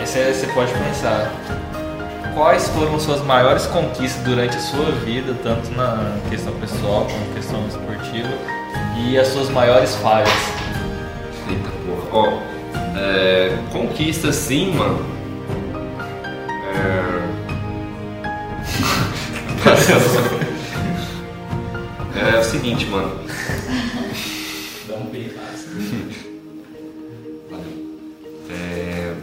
[0.00, 1.32] Essa é- você pode pensar.
[2.34, 7.34] Quais foram suas maiores conquistas durante a sua vida, tanto na questão pessoal como na
[7.34, 8.28] questão esportiva,
[8.98, 10.28] e as suas maiores falhas?
[11.48, 12.08] Eita porra.
[12.12, 15.04] Ó, é, conquista sim, mano.
[16.74, 17.43] É...
[22.14, 23.18] é o seguinte, mano.
[24.86, 25.68] Dá um peitaço.
[28.50, 29.14] É,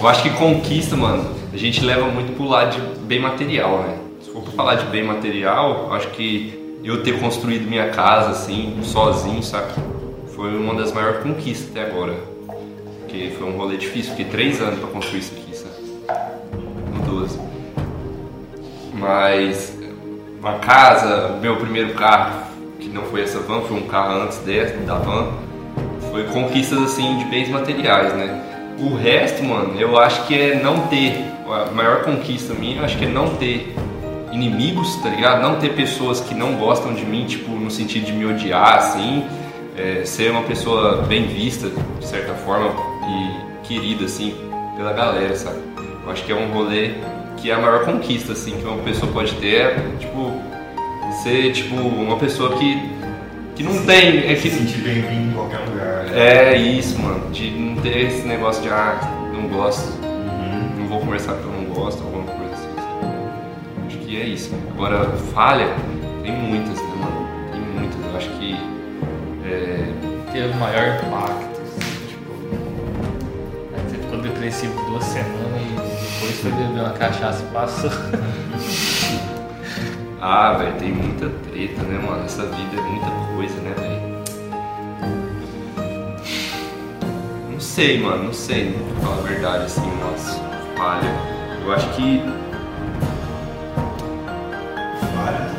[0.00, 3.98] eu acho que conquista, mano, a gente leva muito pro lado de bem material, né?
[4.22, 8.30] Se for pra falar de bem material, eu acho que eu ter construído minha casa,
[8.30, 9.74] assim, sozinho, saca?
[10.34, 12.14] Foi uma das maiores conquistas até agora.
[13.00, 15.74] Porque foi um rolê difícil, fiquei três anos pra construir isso aqui, sabe?
[16.94, 17.38] No 12.
[18.94, 19.71] Mas
[20.42, 22.42] uma casa, meu primeiro carro,
[22.80, 25.28] que não foi essa van, foi um carro antes dessa, da van,
[26.10, 28.74] foi conquistas assim de bens materiais, né?
[28.80, 32.98] O resto, mano, eu acho que é não ter, a maior conquista minha, eu acho
[32.98, 33.72] que é não ter
[34.32, 35.40] inimigos, tá ligado?
[35.40, 39.24] Não ter pessoas que não gostam de mim, tipo, no sentido de me odiar, assim,
[39.76, 41.70] é, ser uma pessoa bem vista,
[42.00, 42.74] de certa forma,
[43.06, 44.34] e querida, assim,
[44.76, 45.60] pela galera, sabe?
[46.04, 46.94] Eu acho que é um rolê
[47.42, 50.32] que é a maior conquista, assim, que uma pessoa pode ter, é, tipo,
[51.24, 52.80] ser, tipo, uma pessoa que,
[53.56, 56.06] que não tem, é Se que sentir bem-vindo em qualquer lugar.
[56.16, 57.28] é isso, mano.
[57.32, 59.00] De não ter esse negócio de, ah,
[59.32, 60.70] não gosto, Uhum.
[60.78, 62.68] não vou conversar porque eu não gosto, alguma coisa assim.
[63.88, 64.54] Acho que é isso.
[64.74, 65.66] Agora, falha,
[66.22, 67.28] tem muitas, né, mano?
[67.50, 68.00] Tem muitas.
[68.06, 68.54] Eu acho que.
[69.44, 69.84] É,
[70.32, 72.32] Teve o maior impacto, assim, tipo.
[73.74, 75.91] aí Você ficou depressivo duas semanas e
[76.22, 77.90] depois foi beber uma cachaça e passou.
[80.24, 82.24] Ah, velho, tem muita treta, né, mano?
[82.24, 84.22] Essa vida é muita coisa, né, velho?
[87.50, 90.40] Não sei, mano, não sei, pra falar a verdade, assim, nossa,
[90.76, 91.10] falha.
[91.64, 92.22] Eu acho que.
[95.16, 95.50] Falha né?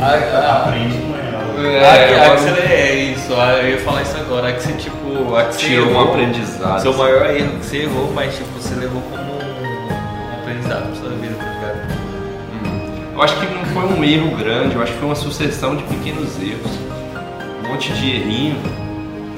[0.00, 0.68] Ah, ah.
[0.68, 1.19] Aprende com ela.
[1.66, 4.48] É, a que, a eu que você é isso, ah, eu ia falar isso agora.
[4.48, 6.80] A que você, tipo, a tirou um aprendizado.
[6.80, 11.10] Seu maior erro que você errou, mas tipo, você levou como um, aprendizado pra sua
[11.10, 11.76] vida, tá ligado?
[12.52, 13.12] Hum.
[13.14, 15.84] Eu acho que não foi um erro grande, eu acho que foi uma sucessão de
[15.84, 16.72] pequenos erros.
[17.64, 18.56] Um monte de errinho.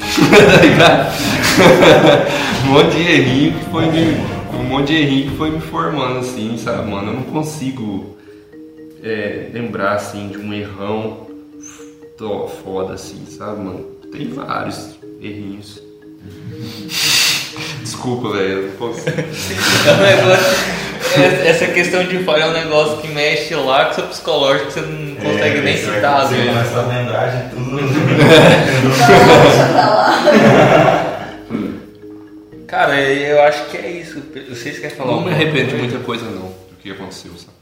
[2.64, 4.16] um monte de errinho que foi me.
[4.54, 7.08] Um monte de errinho que foi me formando assim, sabe, mano?
[7.08, 8.16] Eu não consigo
[9.02, 11.31] é, lembrar assim de um errão
[12.16, 13.84] tó- foda assim, sabe, mano?
[14.12, 15.80] Tem vários errinhos.
[17.82, 18.72] Desculpa, velho.
[18.80, 18.88] É um
[20.02, 20.56] negócio.
[21.16, 24.66] essa- Essa questão de falha é um negócio que mexe lá com o seu psicológico
[24.68, 26.50] que você não consegue nem você vai- citar, Você vezes.
[26.50, 27.80] começa a lembrar de tudo.
[32.66, 34.22] Cara, eu acho que é isso.
[34.48, 37.52] Vocês querem falar Não me arrependo de muita coisa não, do que aconteceu, saca?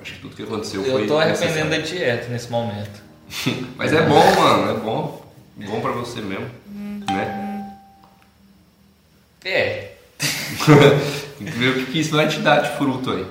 [0.00, 2.04] Acho que tudo que aconteceu foi Eu tô arrependendo da necessário.
[2.04, 3.05] dieta nesse momento.
[3.76, 5.26] Mas é bom, mano, é bom.
[5.56, 7.76] Bom pra você mesmo, né?
[9.44, 9.92] É.
[11.38, 13.26] Tem que ver o que que isso vai te dar de fruto aí.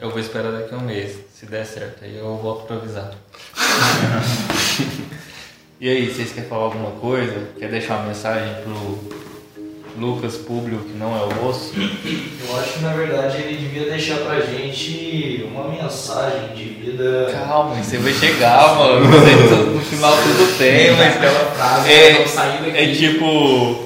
[0.00, 2.04] Eu vou esperar daqui a um mês, se der certo.
[2.04, 3.12] Aí eu volto pra avisar.
[5.80, 7.48] e aí, vocês querem falar alguma coisa?
[7.58, 9.33] Quer deixar uma mensagem pro
[9.98, 11.72] Lucas Público, que não é o osso?
[11.76, 17.28] Eu acho que na verdade ele devia deixar pra gente uma mensagem de vida.
[17.32, 19.06] Calma, você vai chegar, mano.
[19.08, 22.78] Você- no final tudo tem, mas aquela frase É, "Tô saindo aqui.
[22.78, 23.84] é tipo.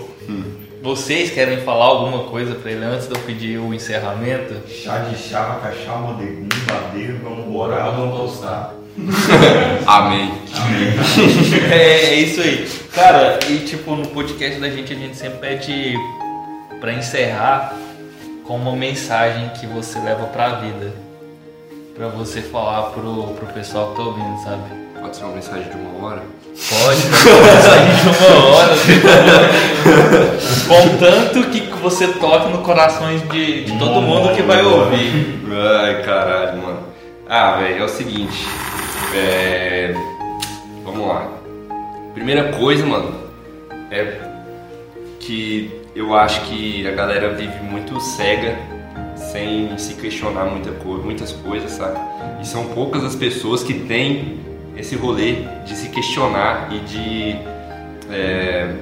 [0.80, 4.54] Vocês querem falar alguma coisa pra ele antes de eu pedir o encerramento?
[4.70, 8.74] Chá de chava, cachá, modegum, badeiro, vamos orar, vamos postar.
[9.86, 10.32] Amém.
[11.70, 12.68] É, é isso aí.
[12.92, 15.94] Cara, e tipo, no podcast da gente a gente sempre pede
[16.80, 17.74] pra encerrar
[18.44, 20.92] com uma mensagem que você leva pra vida.
[21.94, 24.62] Pra você falar pro, pro pessoal que tá ouvindo, sabe?
[25.00, 26.22] Pode ser uma mensagem de uma hora.
[26.68, 28.74] Pode, uma mensagem de uma hora.
[30.68, 35.40] Contanto que você toque no corações de, de todo mundo que vai ouvir.
[35.80, 36.80] Ai, caralho, mano.
[37.28, 38.46] Ah, velho, é o seguinte.
[39.14, 39.94] É...
[40.84, 41.28] Vamos lá.
[42.14, 43.14] Primeira coisa, mano,
[43.90, 44.20] é
[45.20, 48.58] que eu acho que a galera vive muito cega,
[49.16, 51.98] sem se questionar muita co muitas coisas, sabe?
[52.40, 54.40] E são poucas as pessoas que têm
[54.76, 57.36] esse rolê de se questionar e de
[58.10, 58.74] é,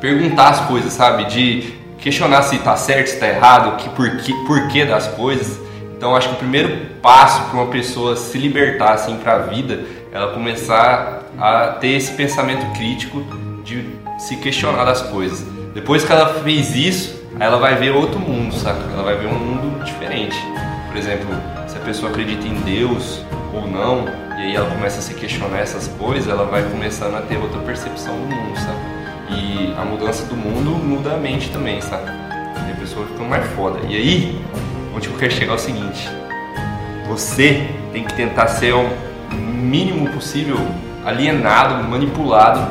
[0.00, 1.24] perguntar as coisas, sabe?
[1.26, 5.63] De questionar se tá certo, se tá errado, que porquê, porquê das coisas.
[6.04, 9.86] Então acho que o primeiro passo para uma pessoa se libertar assim para a vida,
[10.12, 13.24] ela começar a ter esse pensamento crítico
[13.64, 13.88] de
[14.18, 15.42] se questionar das coisas.
[15.72, 18.82] Depois que ela fez isso, ela vai ver outro mundo, saca?
[18.92, 20.36] Ela vai ver um mundo diferente.
[20.88, 21.26] Por exemplo,
[21.66, 23.24] se a pessoa acredita em Deus
[23.54, 24.04] ou não,
[24.36, 27.60] e aí ela começa a se questionar essas coisas, ela vai começando a ter outra
[27.60, 28.78] percepção do mundo, sabe?
[29.30, 32.10] E a mudança do mundo muda a mente também, sabe?
[32.68, 33.80] E a pessoa fica mais foda.
[33.88, 34.44] E aí,
[34.94, 36.08] onde eu quero chegar é o seguinte:
[37.06, 38.88] você tem que tentar ser o
[39.34, 40.58] mínimo possível
[41.04, 42.66] alienado, manipulado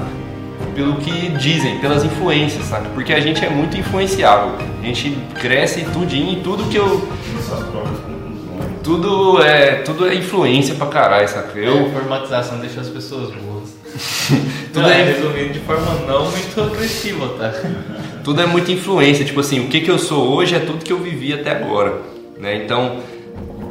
[0.76, 2.88] pelo que dizem, pelas influências, sabe?
[2.94, 4.56] Porque a gente é muito influenciável.
[4.82, 7.08] A gente cresce tudinho e tudo que eu.
[8.84, 11.58] Tudo é, tudo é influência pra caralho, saca?
[11.58, 11.88] Eu, Eu.
[11.88, 13.70] informatização deixa as pessoas boas.
[14.74, 17.54] Tudo Não, é- resumindo de forma não muito agressiva, tá?
[18.24, 19.24] Tudo é muita influência.
[19.24, 22.02] Tipo assim, o que, que eu sou hoje é tudo que eu vivi até agora.
[22.44, 22.58] Né?
[22.58, 23.00] Então,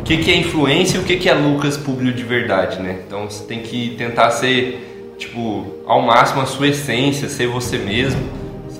[0.01, 3.01] o que, que é influência e o que, que é Lucas Publio de verdade, né?
[3.07, 8.23] Então você tem que tentar ser, tipo, ao máximo a sua essência, ser você mesmo,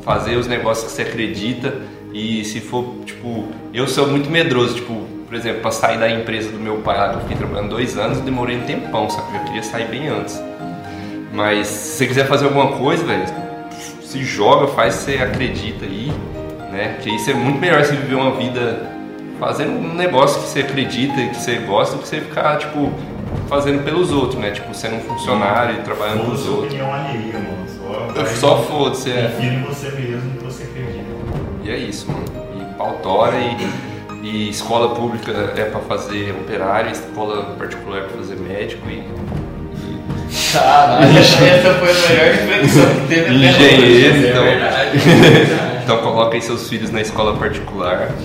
[0.03, 1.75] fazer os negócios que você acredita
[2.15, 4.95] e se for, tipo, eu sou muito medroso, tipo,
[5.29, 8.57] por exemplo, para sair da empresa do meu pai eu fiquei trabalhando dois anos, demorei
[8.57, 9.37] um tempão, sabe?
[9.37, 10.43] Eu queria sair bem antes.
[11.35, 13.27] Mas se você quiser fazer alguma coisa, velho,
[14.03, 16.11] se joga, faz você acredita aí,
[16.71, 16.97] né?
[17.03, 18.92] Que isso é muito melhor você viver uma vida
[19.43, 22.93] fazendo um negócio que você acredita e que você gosta do que você ficar, tipo,
[23.49, 24.53] fazendo pelos outros, né?
[24.53, 26.69] Tipo, sendo um funcionário e trabalhando pros sua outros.
[26.69, 27.67] opinião alheia, mano.
[27.67, 29.33] Só, Só foda-se, é.
[29.35, 31.05] Confia em você mesmo que você acredita.
[31.65, 32.25] E é isso, mano.
[32.61, 38.37] E pautora e, e escola pública é pra fazer operário, escola particular é pra fazer
[38.37, 39.03] médico e
[40.53, 44.29] Caralho, essa foi a melhor expressão que teve até Engenheiro, hoje.
[44.29, 44.45] então.
[44.45, 44.97] É verdade.
[44.97, 45.72] é verdade.
[45.83, 48.09] Então coloquem seus filhos na escola particular.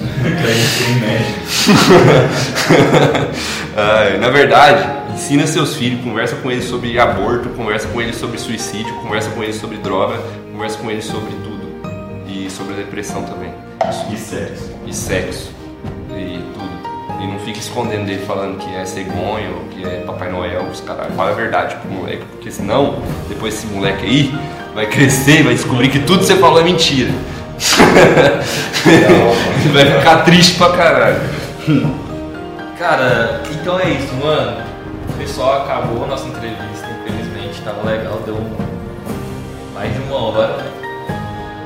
[3.76, 8.38] Ai, na verdade, ensina seus filhos, conversa com eles sobre aborto, conversa com eles sobre
[8.38, 10.20] suicídio, conversa com eles sobre droga,
[10.52, 11.68] conversa com eles sobre tudo.
[12.28, 13.54] E sobre a depressão também.
[14.12, 14.76] E sexo.
[14.86, 15.52] E sexo.
[16.12, 16.78] E tudo.
[17.22, 20.82] E não fica escondendo ele falando que é cegonha ou que é Papai Noel, os
[20.82, 21.14] caras.
[21.16, 24.32] Fala a verdade pro moleque, porque senão, depois esse moleque aí
[24.76, 27.12] vai crescer e vai descobrir que tudo que você falou é mentira.
[29.74, 31.20] vai ficar triste pra caralho.
[32.78, 34.58] Cara, então é isso, mano.
[35.18, 36.88] Pessoal, acabou a nossa entrevista.
[37.02, 38.38] Infelizmente, tava legal, deu
[39.74, 40.68] mais de uma hora.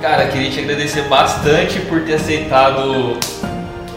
[0.01, 3.17] Cara, queria te agradecer bastante por ter aceitado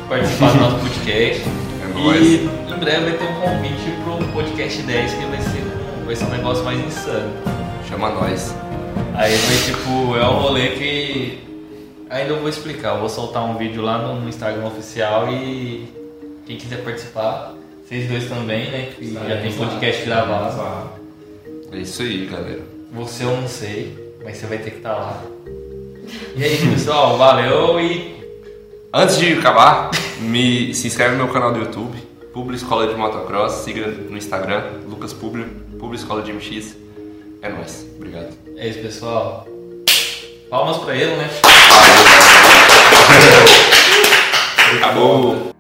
[0.09, 1.43] participar do nosso podcast.
[1.83, 2.21] É nóis.
[2.21, 5.65] e em breve vai ter um convite pro podcast 10 que vai ser,
[6.05, 7.31] vai ser um negócio mais insano.
[7.89, 8.55] Chama nós.
[9.15, 11.39] Aí vai tipo, é um rolê que
[12.15, 12.95] ainda eu vou explicar.
[12.95, 15.89] Eu vou soltar um vídeo lá no, no Instagram oficial e
[16.47, 17.55] quem quiser participar,
[17.87, 18.93] vocês dois também, né?
[18.97, 20.91] Que já tem podcast gravado.
[21.73, 22.63] É isso aí, galera.
[22.93, 25.23] Você eu não sei, mas você vai ter que estar lá.
[26.37, 27.17] E é isso, pessoal.
[27.17, 28.15] Valeu e
[28.97, 29.91] Antes de acabar,
[30.21, 31.99] me, se inscreve no meu canal do YouTube,
[32.33, 35.47] Publi Escola de Motocross, siga no Instagram, Lucas Publi,
[35.81, 36.77] Publi Escola de MX.
[37.43, 37.85] É nóis.
[37.97, 38.29] Obrigado.
[38.57, 39.49] é isso, pessoal.
[40.55, 41.29] Palmas pra ele, né?
[44.77, 45.53] Acabou.